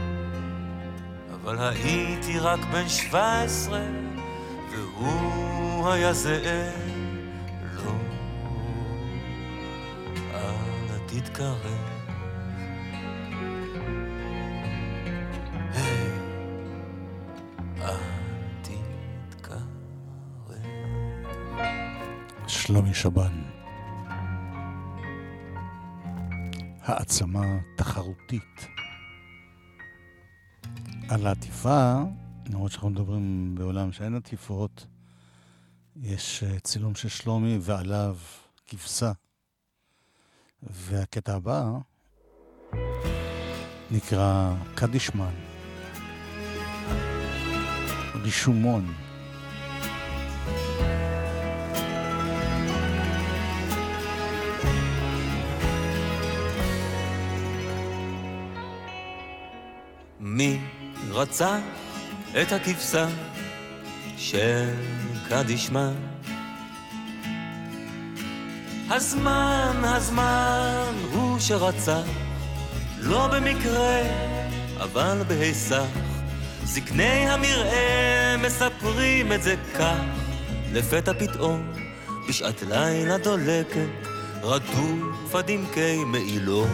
אבל 1.35 1.59
הייתי 1.59 2.39
רק 2.39 2.61
בן 2.73 2.89
שבע 2.89 3.43
עשרה, 3.43 3.81
והוא 4.71 5.89
היה 5.89 6.13
זאב. 6.13 6.91
לא, 7.75 7.93
אל 10.35 10.99
תתקרב. 11.07 11.67
היי, 15.75 16.11
אל 17.83 18.20
שלומי 22.51 22.95
שבן. 22.95 23.43
העצמה 26.83 27.59
תחרותית. 27.77 28.67
על 31.09 31.27
העטיפה, 31.27 31.95
למרות 32.47 32.73
שאנחנו 32.73 32.91
מדברים 32.91 33.55
בעולם 33.59 33.93
שאין 33.93 34.15
עטיפות, 34.15 34.87
יש 35.97 36.43
אה, 36.43 36.61
צילום 36.61 36.95
של 36.95 37.09
שלומי 37.09 37.59
ועליו 37.61 38.17
כבשה. 38.67 39.13
והקטע 40.63 41.35
הבא 41.35 41.65
נקרא 43.91 44.55
קדישמן. 44.75 45.35
רישומון. 48.15 49.10
מי 60.33 60.59
רצה 61.11 61.59
את 62.43 62.53
הכבשה 62.53 63.07
של 64.17 64.69
קדישמן? 65.29 65.95
הזמן, 68.91 69.83
הזמן 69.85 70.93
הוא 71.13 71.39
שרצה, 71.39 72.03
לא 72.99 73.27
במקרה, 73.27 74.03
אבל 74.81 75.23
בהיסח. 75.29 75.85
זקני 76.65 77.31
המרעה 77.31 78.37
מספרים 78.37 79.33
את 79.33 79.43
זה 79.43 79.55
כך, 79.79 80.01
לפתע 80.73 81.13
פתאום, 81.13 81.73
בשעת 82.29 82.63
לילה 82.63 83.19
דולקת, 83.19 83.89
רדוף 84.43 85.35
עד 85.35 85.51
עמקי 85.51 86.05
מעילו. 86.05 86.67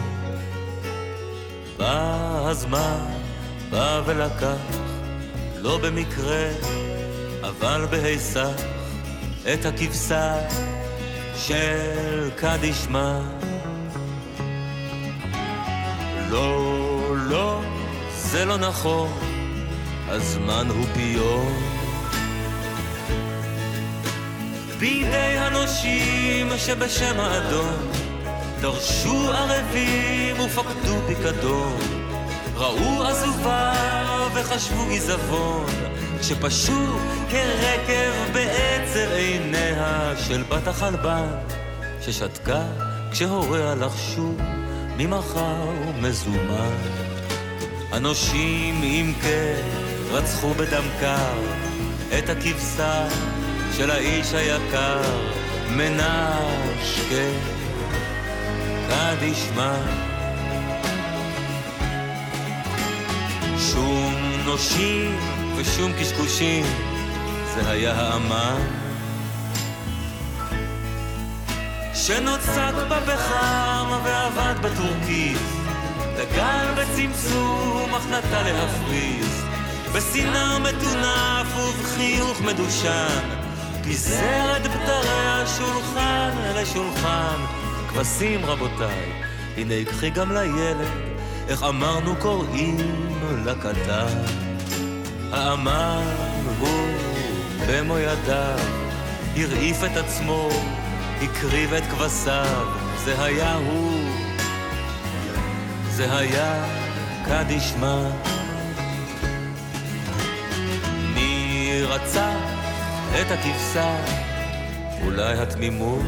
בא 1.77 2.49
הזמן, 2.49 3.26
בא 3.69 4.01
ולקח, 4.05 4.57
לא 5.57 5.77
במקרה, 5.77 6.49
אבל 7.41 7.85
בהיסח, 7.89 8.61
את 9.53 9.65
הכבשה 9.65 10.35
של 11.35 12.29
קדישמה. 12.35 13.21
לא, 16.29 17.15
לא, 17.29 17.61
זה 18.09 18.45
לא 18.45 18.57
נכון, 18.57 19.09
הזמן 20.07 20.67
הוא 20.69 20.85
פיון. 20.93 21.77
בידי 24.79 25.37
הנושים 25.37 26.49
שבשם 26.57 27.19
האדון 27.19 27.73
דרשו 28.61 29.31
ערבים 29.31 30.39
ופקדו 30.39 30.99
פיקדון 31.07 31.96
ראו 32.57 33.03
עזובה 33.03 33.73
וחשבו 34.33 34.83
עיזבון 34.89 35.65
כשפשו 36.19 36.99
כרקב 37.29 38.33
בעצר 38.33 39.13
עיניה 39.13 40.13
של 40.27 40.43
בת 40.49 40.67
החלבן 40.67 41.27
ששתקה 42.01 42.63
כשהוריה 43.11 43.75
לחשו 43.75 44.33
ממחר 44.97 45.71
מזומן 46.01 46.77
הנושים 47.91 48.83
אם 48.83 49.13
כן 49.21 49.61
רצחו 50.11 50.53
בדם 50.53 50.83
קר 50.99 51.39
את 52.17 52.29
הכבשה 52.29 53.07
של 53.77 53.91
האיש 53.91 54.33
היקר 54.33 55.01
מנשקה 55.69 57.29
קדישמה. 58.89 60.06
נושים 64.47 65.19
ושום 65.55 65.91
קשקושים, 65.99 66.65
זה 67.55 67.69
היה 67.69 67.93
האמן. 67.93 68.61
שנוצק 71.93 72.73
בפחם 72.89 73.91
ועבד 74.03 74.55
בטורקית, 74.61 75.37
דגל 76.17 76.65
בצמצום 76.77 77.95
אך 77.95 78.05
נטה 78.07 78.41
להפריז, 78.41 79.43
בשנאה 79.95 80.59
מטונף 80.59 81.47
ובחיוך 81.57 82.41
מדושן, 82.41 83.29
פיזר 83.83 84.57
את 84.57 84.67
בטרי 84.67 85.27
השולחן 85.27 86.31
לשולחן. 86.55 87.37
כבשים 87.89 88.45
רבותיי, 88.45 89.23
הנה 89.57 89.85
קחי 89.85 90.09
גם 90.09 90.31
לילד, 90.31 90.91
איך 91.47 91.63
אמרנו 91.63 92.15
קוראים 92.15 93.06
לקטן. 93.45 94.21
האמן 95.31 96.03
הוא 96.59 96.87
במו 97.67 97.97
ידיו, 97.97 98.59
הרעיף 99.37 99.83
את 99.83 99.97
עצמו, 99.97 100.49
הקריב 101.21 101.73
את 101.73 101.83
כבשיו, 101.83 102.67
זה 103.05 103.23
היה 103.23 103.55
הוא, 103.55 103.99
זה 105.89 106.17
היה 106.17 106.65
קדישמה. 107.25 108.09
מי 111.13 111.81
רצה 111.83 112.31
את 113.21 113.31
הכבשה, 113.31 113.95
אולי 115.03 115.39
התמימות, 115.39 116.05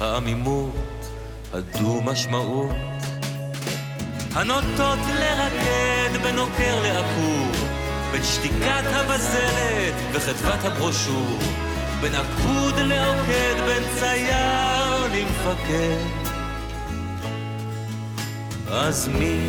העמימות, 0.00 0.74
הדו-משמעות, 1.52 2.89
הנוטות 4.34 4.98
לרקד 5.08 6.22
בנוקר 6.22 6.82
לעקור, 6.82 7.66
בין 8.12 8.22
שתיקת 8.24 8.84
הבזלת 8.86 9.94
וחדוות 10.12 10.64
הברושור, 10.64 11.38
בין 12.00 12.14
עקוד 12.14 12.78
לעוקד, 12.78 13.54
בין 13.66 13.82
צייר 13.98 15.06
למפקד. 15.12 16.30
אז 18.70 19.08
מי 19.08 19.48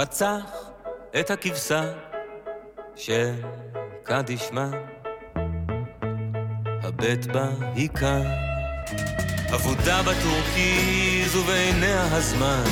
רצח 0.00 0.40
את 1.20 1.30
הכבשה 1.30 1.82
של 2.96 3.32
קדישמה? 4.02 4.70
הבט 6.82 7.26
בה 7.26 7.48
היא 7.74 7.88
כאן, 7.88 8.22
אבודה 9.54 10.02
בטורקיז 10.02 11.36
ובעיניה 11.36 12.16
הזמן, 12.16 12.64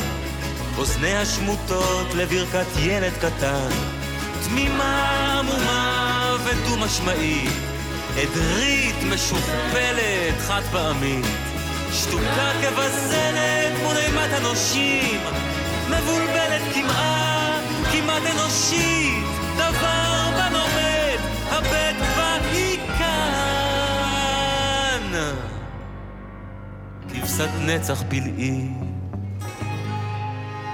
אוזניה 0.79 1.27
שמוטות 1.27 2.15
לברכת 2.15 2.67
ילד 2.81 3.13
קטן, 3.13 3.69
תמימה 4.45 5.39
עמומה 5.39 6.37
ודו-משמעית, 6.45 7.53
עדרית 8.17 8.97
משוכפלת 9.13 10.35
חד 10.39 10.63
פעמית, 10.73 11.27
שתוקה 11.93 12.53
כבזלת 12.63 13.73
מול 13.83 13.97
אימת 13.97 14.31
הנושים, 14.33 15.21
מבולבלת 15.89 16.63
כמעט, 16.75 17.65
כמעט 17.93 18.23
אנושית, 18.35 19.25
דבר 19.55 20.31
בה 20.37 20.49
נומד, 20.53 21.19
הבט 21.51 21.99
בה 22.17 22.35
היא 22.53 22.79
כאן. 22.99 23.19
כבשת 27.09 27.51
נצח 27.67 28.03
פלאי, 28.09 28.69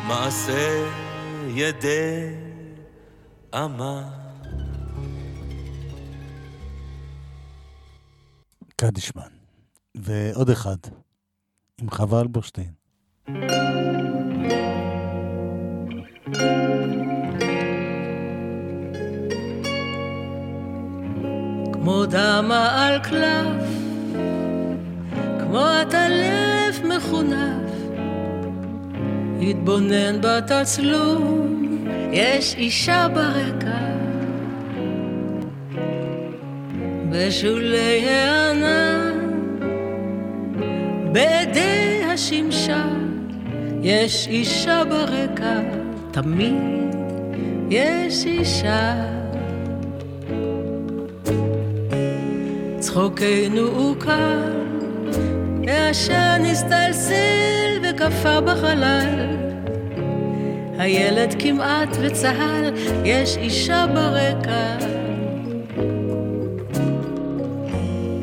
מעשה 0.06 0.86
ידי 1.48 2.34
אמה. 3.54 4.24
קדישמן. 8.76 9.22
ועוד 9.94 10.50
אחד, 10.50 10.76
עם 11.80 11.90
חווה 11.90 12.20
אלברשטיין. 12.20 12.72
כמו 21.72 22.06
דמה 22.06 22.86
על 22.86 22.98
קלף, 22.98 23.68
כמו 25.38 25.58
עטלף 25.58 26.84
מחונף, 26.84 27.70
התבונן 29.42 30.20
בתצלום, 30.20 31.56
יש 32.12 32.54
אישה 32.54 33.06
ברקע. 33.14 33.94
בשולי 37.10 38.08
הענן, 38.08 39.18
בעדי 41.12 42.00
השמשה, 42.14 42.84
יש 43.82 44.26
אישה 44.28 44.82
ברקע, 44.88 45.60
תמיד 46.14 46.94
יש 47.70 48.24
אישה. 48.26 48.94
צחוקנו 52.78 53.60
הוא 53.60 53.96
קל, 53.96 54.52
העשן 55.68 56.42
הסתלסל 56.50 57.78
וקפא 57.82 58.40
בחלל. 58.40 59.36
הילד 60.78 61.34
כמעט 61.38 61.96
וצהל, 62.00 62.74
יש 63.04 63.36
אישה 63.36 63.86
ברקע. 63.94 64.76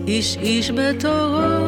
איש 0.08 0.38
איש 0.42 0.72
בתורו, 0.72 1.61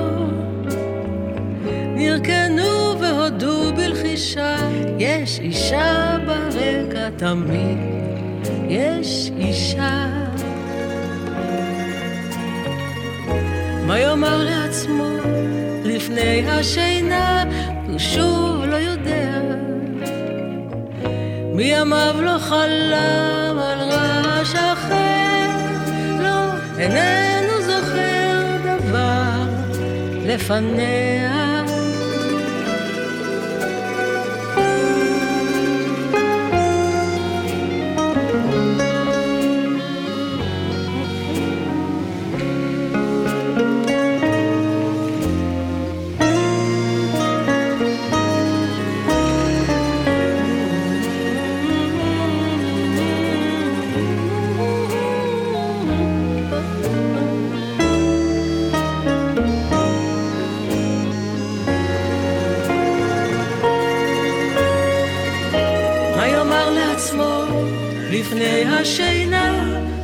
נרקנו 2.04 3.00
והודו 3.00 3.74
בלחישה, 3.76 4.56
יש 5.00 5.40
אישה 5.40 6.18
ברקע 6.26 7.10
תמיד, 7.18 7.78
יש 8.68 9.32
אישה. 9.38 10.08
מה 13.88 14.00
יאמר 14.00 14.44
לעצמו 14.44 15.10
לפני 15.84 16.50
השינה, 16.50 17.44
הוא 17.88 18.00
שוב 18.00 18.64
לא 18.66 18.76
יודע. 18.76 19.42
מימיו 21.54 22.16
לא 22.22 22.38
חלם 22.40 23.60
על 23.60 23.80
רעש 23.80 24.56
אחר, 24.56 25.48
לא, 26.24 26.80
איננו 26.80 27.62
זוכר 27.62 28.42
דבר 28.64 29.44
לפניה. 30.26 31.53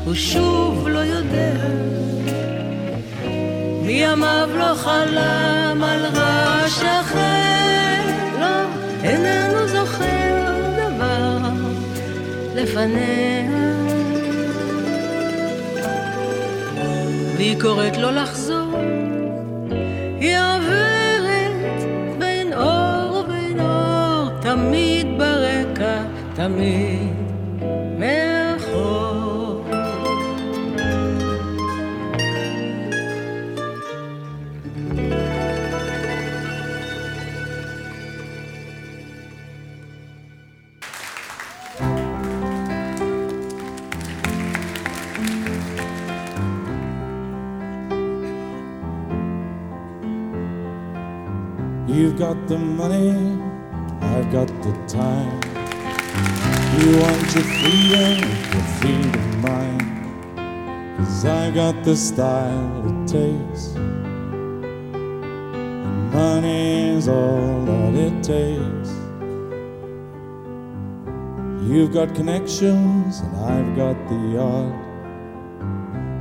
הוא 0.10 0.16
שוב 0.16 0.88
לא 0.88 1.00
יודע. 1.00 1.54
מימיו 3.86 4.50
לא 4.58 4.76
חלם 4.76 5.84
על 5.84 6.06
רעש 6.06 6.84
אחר, 6.84 8.02
לא, 8.40 8.64
איננו 9.04 9.68
זוכר 9.68 10.54
דבר 10.78 11.38
לפניה. 12.56 13.52
והיא 17.38 17.62
קוראת 17.62 17.98
לו 17.98 18.02
לא 18.02 18.22
לחזור, 18.22 18.80
היא 20.20 20.38
עוברת 20.40 21.84
בין 22.20 22.54
אור 22.54 23.26
ובין 23.26 23.60
אור, 23.60 24.30
תמיד 24.42 25.08
ברקע, 25.18 26.02
תמיד. 26.36 27.09
Got 52.30 52.48
the 52.48 52.58
money, 52.60 53.12
I've 54.02 54.32
got 54.32 54.48
the 54.62 54.72
time. 54.88 55.42
You 56.78 57.00
want 57.02 57.34
your 57.34 57.44
freedom, 57.58 58.20
your 58.54 58.68
freedom 58.78 59.42
mine. 59.42 59.82
Cause 60.98 61.26
I've 61.26 61.56
got 61.56 61.84
the 61.84 61.96
style 61.96 62.86
it 62.86 63.08
takes. 63.08 63.74
And 63.74 64.14
money's 66.14 67.08
all 67.08 67.66
that 67.66 67.96
it 67.96 68.22
takes. 68.22 68.92
You've 71.68 71.92
got 71.92 72.14
connections, 72.14 73.22
and 73.22 73.38
I've 73.38 73.76
got 73.76 73.98
the 74.08 74.38
art. 74.38 74.76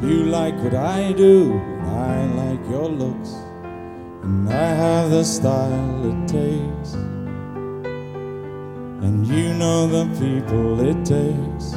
You 0.03 0.25
like 0.25 0.57
what 0.63 0.75
I 0.75 1.13
do, 1.13 1.53
and 1.53 1.87
I 1.87 2.25
like 2.45 2.67
your 2.71 2.89
looks. 2.89 3.48
And 4.29 4.51
I 4.51 4.69
have 4.85 5.11
the 5.11 5.25
style 5.25 6.05
it 6.05 6.29
takes. 6.29 6.93
And 9.03 9.27
you 9.27 9.55
know 9.55 9.87
the 9.87 10.05
people 10.21 10.81
it 10.81 11.03
takes. 11.03 11.73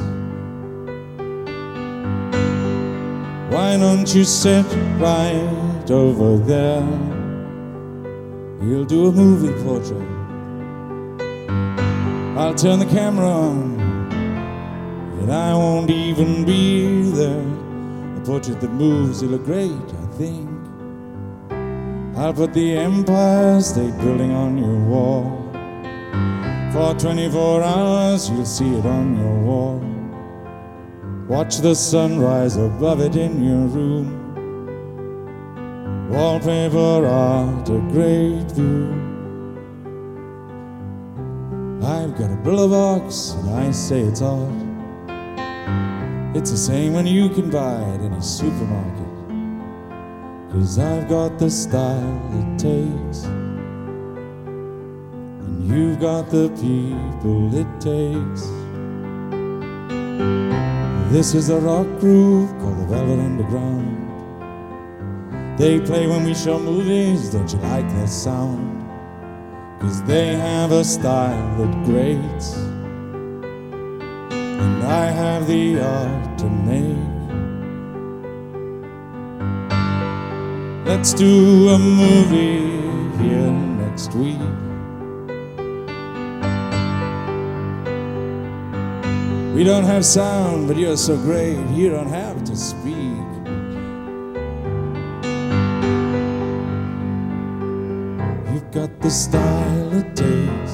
Why 3.50 3.78
don't 3.78 4.14
you 4.14 4.24
sit 4.24 4.66
right 4.98 5.90
over 5.90 6.36
there? 6.36 6.86
We'll 8.60 8.84
do 8.84 9.06
a 9.06 9.12
movie 9.12 9.54
portrait. 9.64 10.08
I'll 12.36 12.54
turn 12.54 12.80
the 12.80 12.86
camera 12.86 13.30
on, 13.30 13.80
and 15.20 15.32
I 15.32 15.54
won't 15.54 15.90
even 15.90 16.44
be 16.44 17.10
there. 17.12 17.46
A 18.18 18.20
portrait 18.26 18.60
that 18.60 18.72
moves, 18.72 19.22
you 19.22 19.28
look 19.28 19.44
great, 19.46 19.70
I 19.70 20.06
think. 20.18 20.51
I'll 22.14 22.34
put 22.34 22.52
the 22.52 22.76
Empire 22.76 23.58
State 23.62 23.96
Building 23.96 24.32
on 24.32 24.58
your 24.58 24.78
wall. 24.84 25.48
For 26.70 26.94
24 27.00 27.62
hours, 27.62 28.28
you'll 28.28 28.44
see 28.44 28.68
it 28.74 28.84
on 28.84 29.16
your 29.18 29.38
wall. 29.40 29.80
Watch 31.26 31.58
the 31.58 31.74
sunrise 31.74 32.56
above 32.56 33.00
it 33.00 33.16
in 33.16 33.42
your 33.42 33.66
room. 33.66 34.18
Wallpaper 36.10 37.06
art, 37.06 37.70
a 37.70 37.78
great 37.90 38.52
view. 38.52 38.92
I've 41.82 42.14
got 42.18 42.30
a 42.30 42.36
Brillo 42.44 42.68
box, 42.70 43.30
and 43.38 43.54
I 43.54 43.70
say 43.70 44.00
it's 44.00 44.20
art. 44.20 44.52
It's 46.36 46.50
the 46.50 46.58
same 46.58 46.92
when 46.92 47.06
you 47.06 47.30
can 47.30 47.48
buy 47.50 47.80
at 47.94 48.00
any 48.00 48.20
supermarket. 48.20 49.11
Cause 50.52 50.78
I've 50.78 51.08
got 51.08 51.38
the 51.38 51.48
style 51.48 52.20
it 52.34 52.58
takes. 52.58 53.24
And 55.40 55.66
you've 55.66 55.98
got 55.98 56.28
the 56.28 56.50
people 56.60 57.54
it 57.56 57.80
takes. 57.80 58.42
This 61.10 61.32
is 61.32 61.48
a 61.48 61.58
rock 61.58 61.86
group 62.00 62.50
called 62.60 62.78
the 62.80 62.84
Velvet 62.84 63.18
Underground. 63.18 63.96
They 65.58 65.80
play 65.80 66.06
when 66.06 66.22
we 66.24 66.34
show 66.34 66.58
movies, 66.58 67.30
don't 67.30 67.50
you 67.50 67.58
like 67.60 67.88
their 67.88 68.06
sound? 68.06 68.82
Cause 69.80 70.02
they 70.02 70.36
have 70.36 70.70
a 70.70 70.84
style 70.84 71.56
that 71.56 71.84
grates. 71.86 72.56
And 74.30 74.82
I 74.84 75.06
have 75.06 75.46
the 75.46 75.80
art 75.80 76.38
to 76.40 76.44
make. 76.50 77.11
Let's 80.94 81.14
do 81.14 81.70
a 81.70 81.78
movie 81.78 82.68
here 83.24 83.50
next 83.80 84.12
week. 84.12 84.38
We 89.56 89.64
don't 89.64 89.84
have 89.84 90.04
sound, 90.04 90.68
but 90.68 90.76
you're 90.76 90.98
so 90.98 91.16
great, 91.16 91.58
you 91.70 91.88
don't 91.88 92.10
have 92.10 92.44
to 92.44 92.54
speak. 92.54 92.94
You've 98.52 98.70
got 98.70 99.00
the 99.00 99.10
style 99.10 99.94
it 99.94 100.14
takes. 100.14 100.72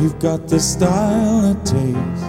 You've 0.00 0.18
got 0.18 0.48
the 0.48 0.58
style 0.58 1.44
it 1.44 1.62
takes. 1.66 2.22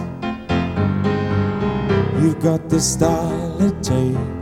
You've 2.22 2.40
got 2.40 2.68
the 2.68 2.80
style 2.80 3.62
it 3.62 3.82
takes. 3.82 4.33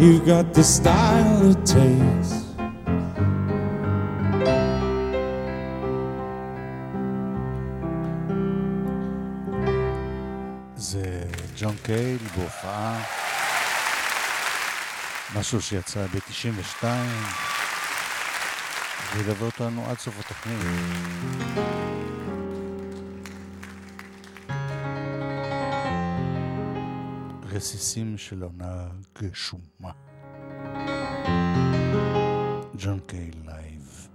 You've 0.00 0.24
got 0.24 0.54
the 0.54 0.64
style 0.64 1.50
it 1.50 1.66
takes. 1.66 2.30
זה 10.76 11.22
ג'ון 11.56 11.76
קייל 11.82 12.18
בהופעה, 12.36 13.02
משהו 15.34 15.62
שיצא 15.62 16.06
ב-92, 16.06 16.84
וילווה 19.14 19.46
אותנו 19.46 19.86
עד 19.90 19.98
סוף 19.98 20.14
התוכנית. 20.20 21.89
רסיסים 27.59 28.17
של 28.17 28.43
עונה 28.43 28.87
גשומה. 29.21 29.91
ג'ון 32.77 32.99
קייל 33.07 33.35
לייב. 33.45 34.07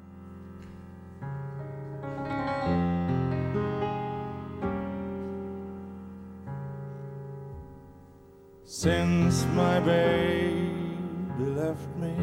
Since 8.82 9.36
my 9.60 9.76
baby 9.80 11.44
left 11.60 11.90
me, 12.02 12.14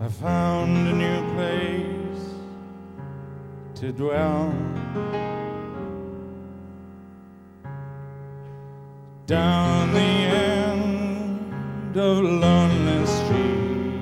I 0.00 0.08
found 0.08 0.72
a 0.92 0.94
new 1.04 1.20
place 1.34 2.24
to 3.78 3.86
dwell. 3.92 4.42
Down 9.29 9.93
the 9.93 9.99
end 9.99 11.95
of 11.95 12.23
Lonely 12.23 13.05
Street, 13.05 13.93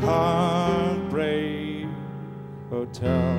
Heartbreak 0.00 1.86
Hotel. 2.70 3.38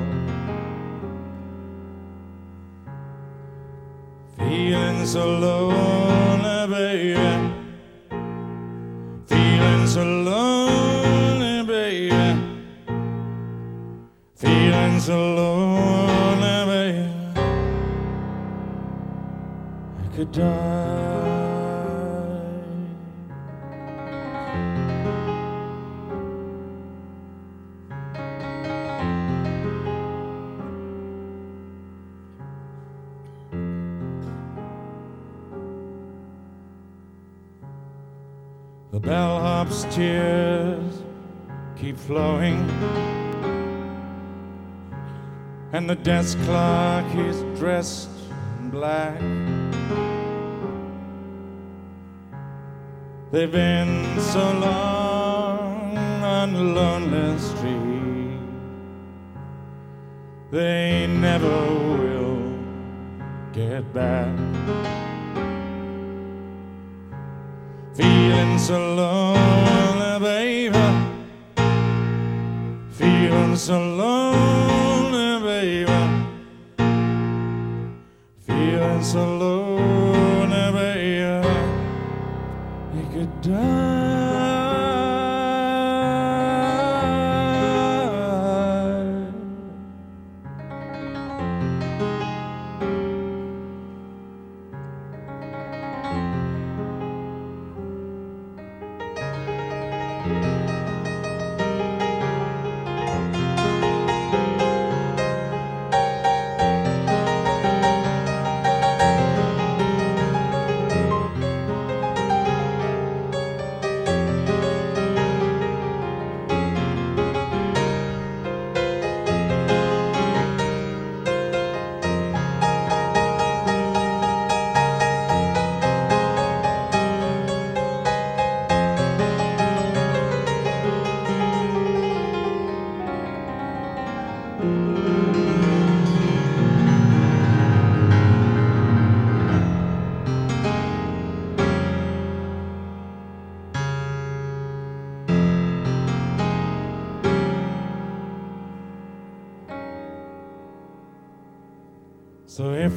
Feeling 4.37 5.05
so 5.07 5.25
lonely, 5.39 6.67
baby. 6.67 7.24
Could 20.15 20.31
die. 20.31 21.25
The 38.91 38.99
bellhop's 39.01 39.83
tears 39.93 41.03
keep 41.75 41.97
flowing, 41.97 42.55
and 45.73 45.89
the 45.89 45.95
desk 45.95 46.37
clerk 46.45 47.13
is 47.15 47.59
dressed 47.59 48.14
black. 48.75 49.19
They've 53.31 53.51
been 53.51 54.19
so 54.19 54.43
long 54.59 55.65
down 56.45 56.75
lonely 56.75 57.39
street. 57.39 58.39
They 60.51 61.07
never 61.07 61.57
will 62.01 62.41
get 63.53 63.81
back. 63.93 64.37
Feeling 67.95 68.59
so 68.59 68.77
lonely, 68.95 69.34
You 82.95 83.03
could 83.11 83.41
die. 83.41 84.24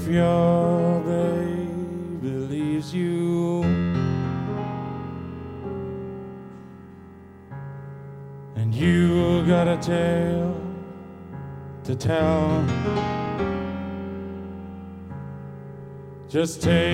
Your 0.09 1.01
baby 1.01 2.31
leaves 2.31 2.95
you 2.95 3.63
and 8.57 8.75
you 8.75 9.45
got 9.47 9.69
a 9.69 9.77
tale 9.77 10.61
to 11.85 11.95
tell, 11.95 12.65
just 16.29 16.63
take 16.63 16.88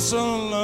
lonesome 0.00 0.59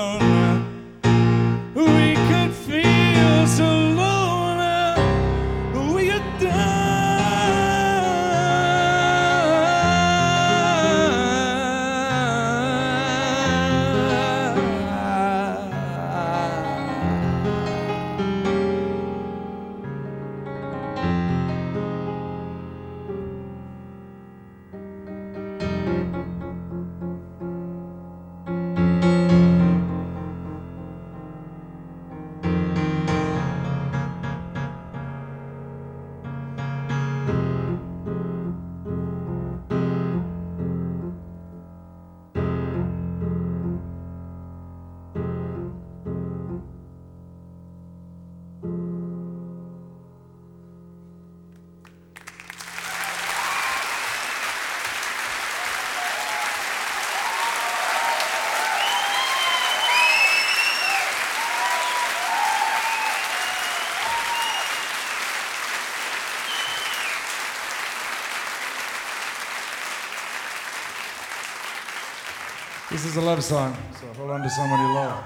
a 73.17 73.21
love 73.21 73.43
song, 73.43 73.75
so 73.99 74.07
hold 74.19 74.31
on 74.31 74.43
to 74.43 74.51
somebody 74.51 74.83
love. 74.93 75.25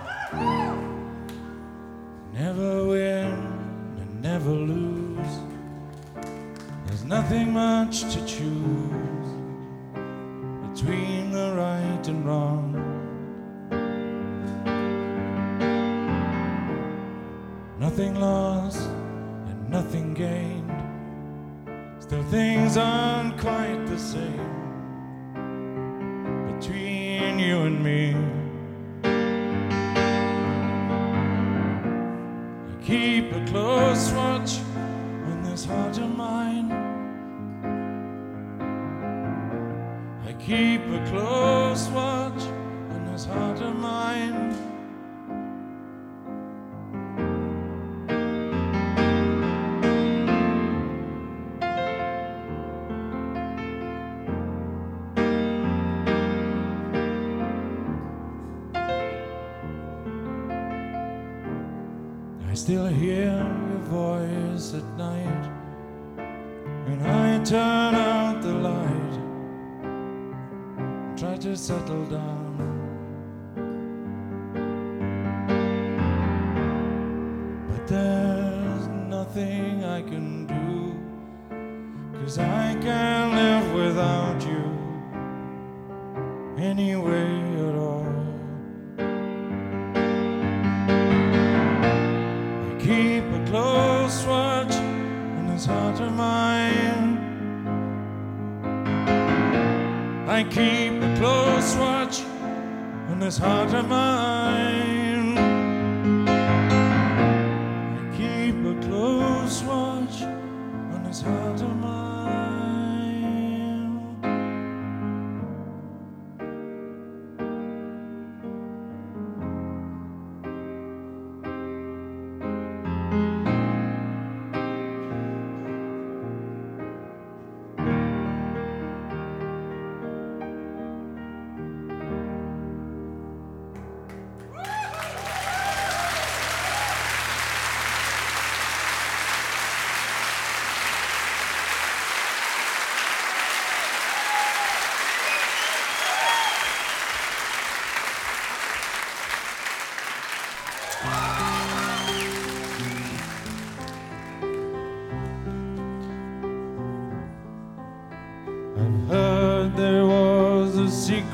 Never 2.33 2.87
win 2.87 3.33
and 4.01 4.23
never 4.23 4.51
lose. 4.51 5.39
There's 6.87 7.05
nothing 7.05 7.53
much 7.53 8.03
to 8.13 8.25
choose 8.27 9.31
between 10.69 11.33
the 11.33 11.53
right 11.57 12.07
and 12.07 12.25
wrong. 12.27 12.77
Nothing 17.79 18.21
lost 18.21 18.89
and 19.49 19.69
nothing 19.69 20.15
gained. 20.15 20.71
Still, 21.99 22.23
things 22.25 22.77
aren't 22.77 23.37
quite 23.41 23.85
the 23.87 23.99
same 23.99 24.51
between 26.53 27.00
you 27.21 27.63
and 27.63 27.83
me. 27.83 28.15
I 32.71 32.85
keep 32.85 33.33
a 33.33 33.45
close 33.47 34.11
watch 34.13 34.59
on 35.27 35.43
this 35.43 35.65
heart 35.65 35.99
of 35.99 36.17
mine. 36.17 36.71
I 40.27 40.33
keep 40.35 40.81
a 40.81 41.05
close 41.11 41.89
watch 41.89 42.43
on 42.91 43.13
this 43.13 43.25
heart 43.25 43.61
of 43.61 43.77
mine. 43.77 44.80
To 71.51 71.57
settle 71.57 72.05
down. 72.07 72.80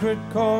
Secret 0.06 0.32
chord 0.32 0.55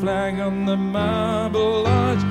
flag 0.00 0.40
on 0.40 0.64
the 0.64 0.76
marble 0.76 1.86
arch, 1.86 2.29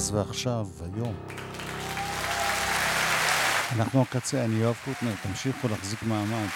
אז 0.00 0.14
ועכשיו, 0.14 0.66
היום. 0.80 1.14
אנחנו 3.76 4.02
הקצה, 4.02 4.44
אני 4.44 4.54
יואב 4.54 4.76
קוטנר, 4.84 5.12
תמשיכו 5.22 5.68
להחזיק 5.68 6.02
מעמד. 6.02 6.46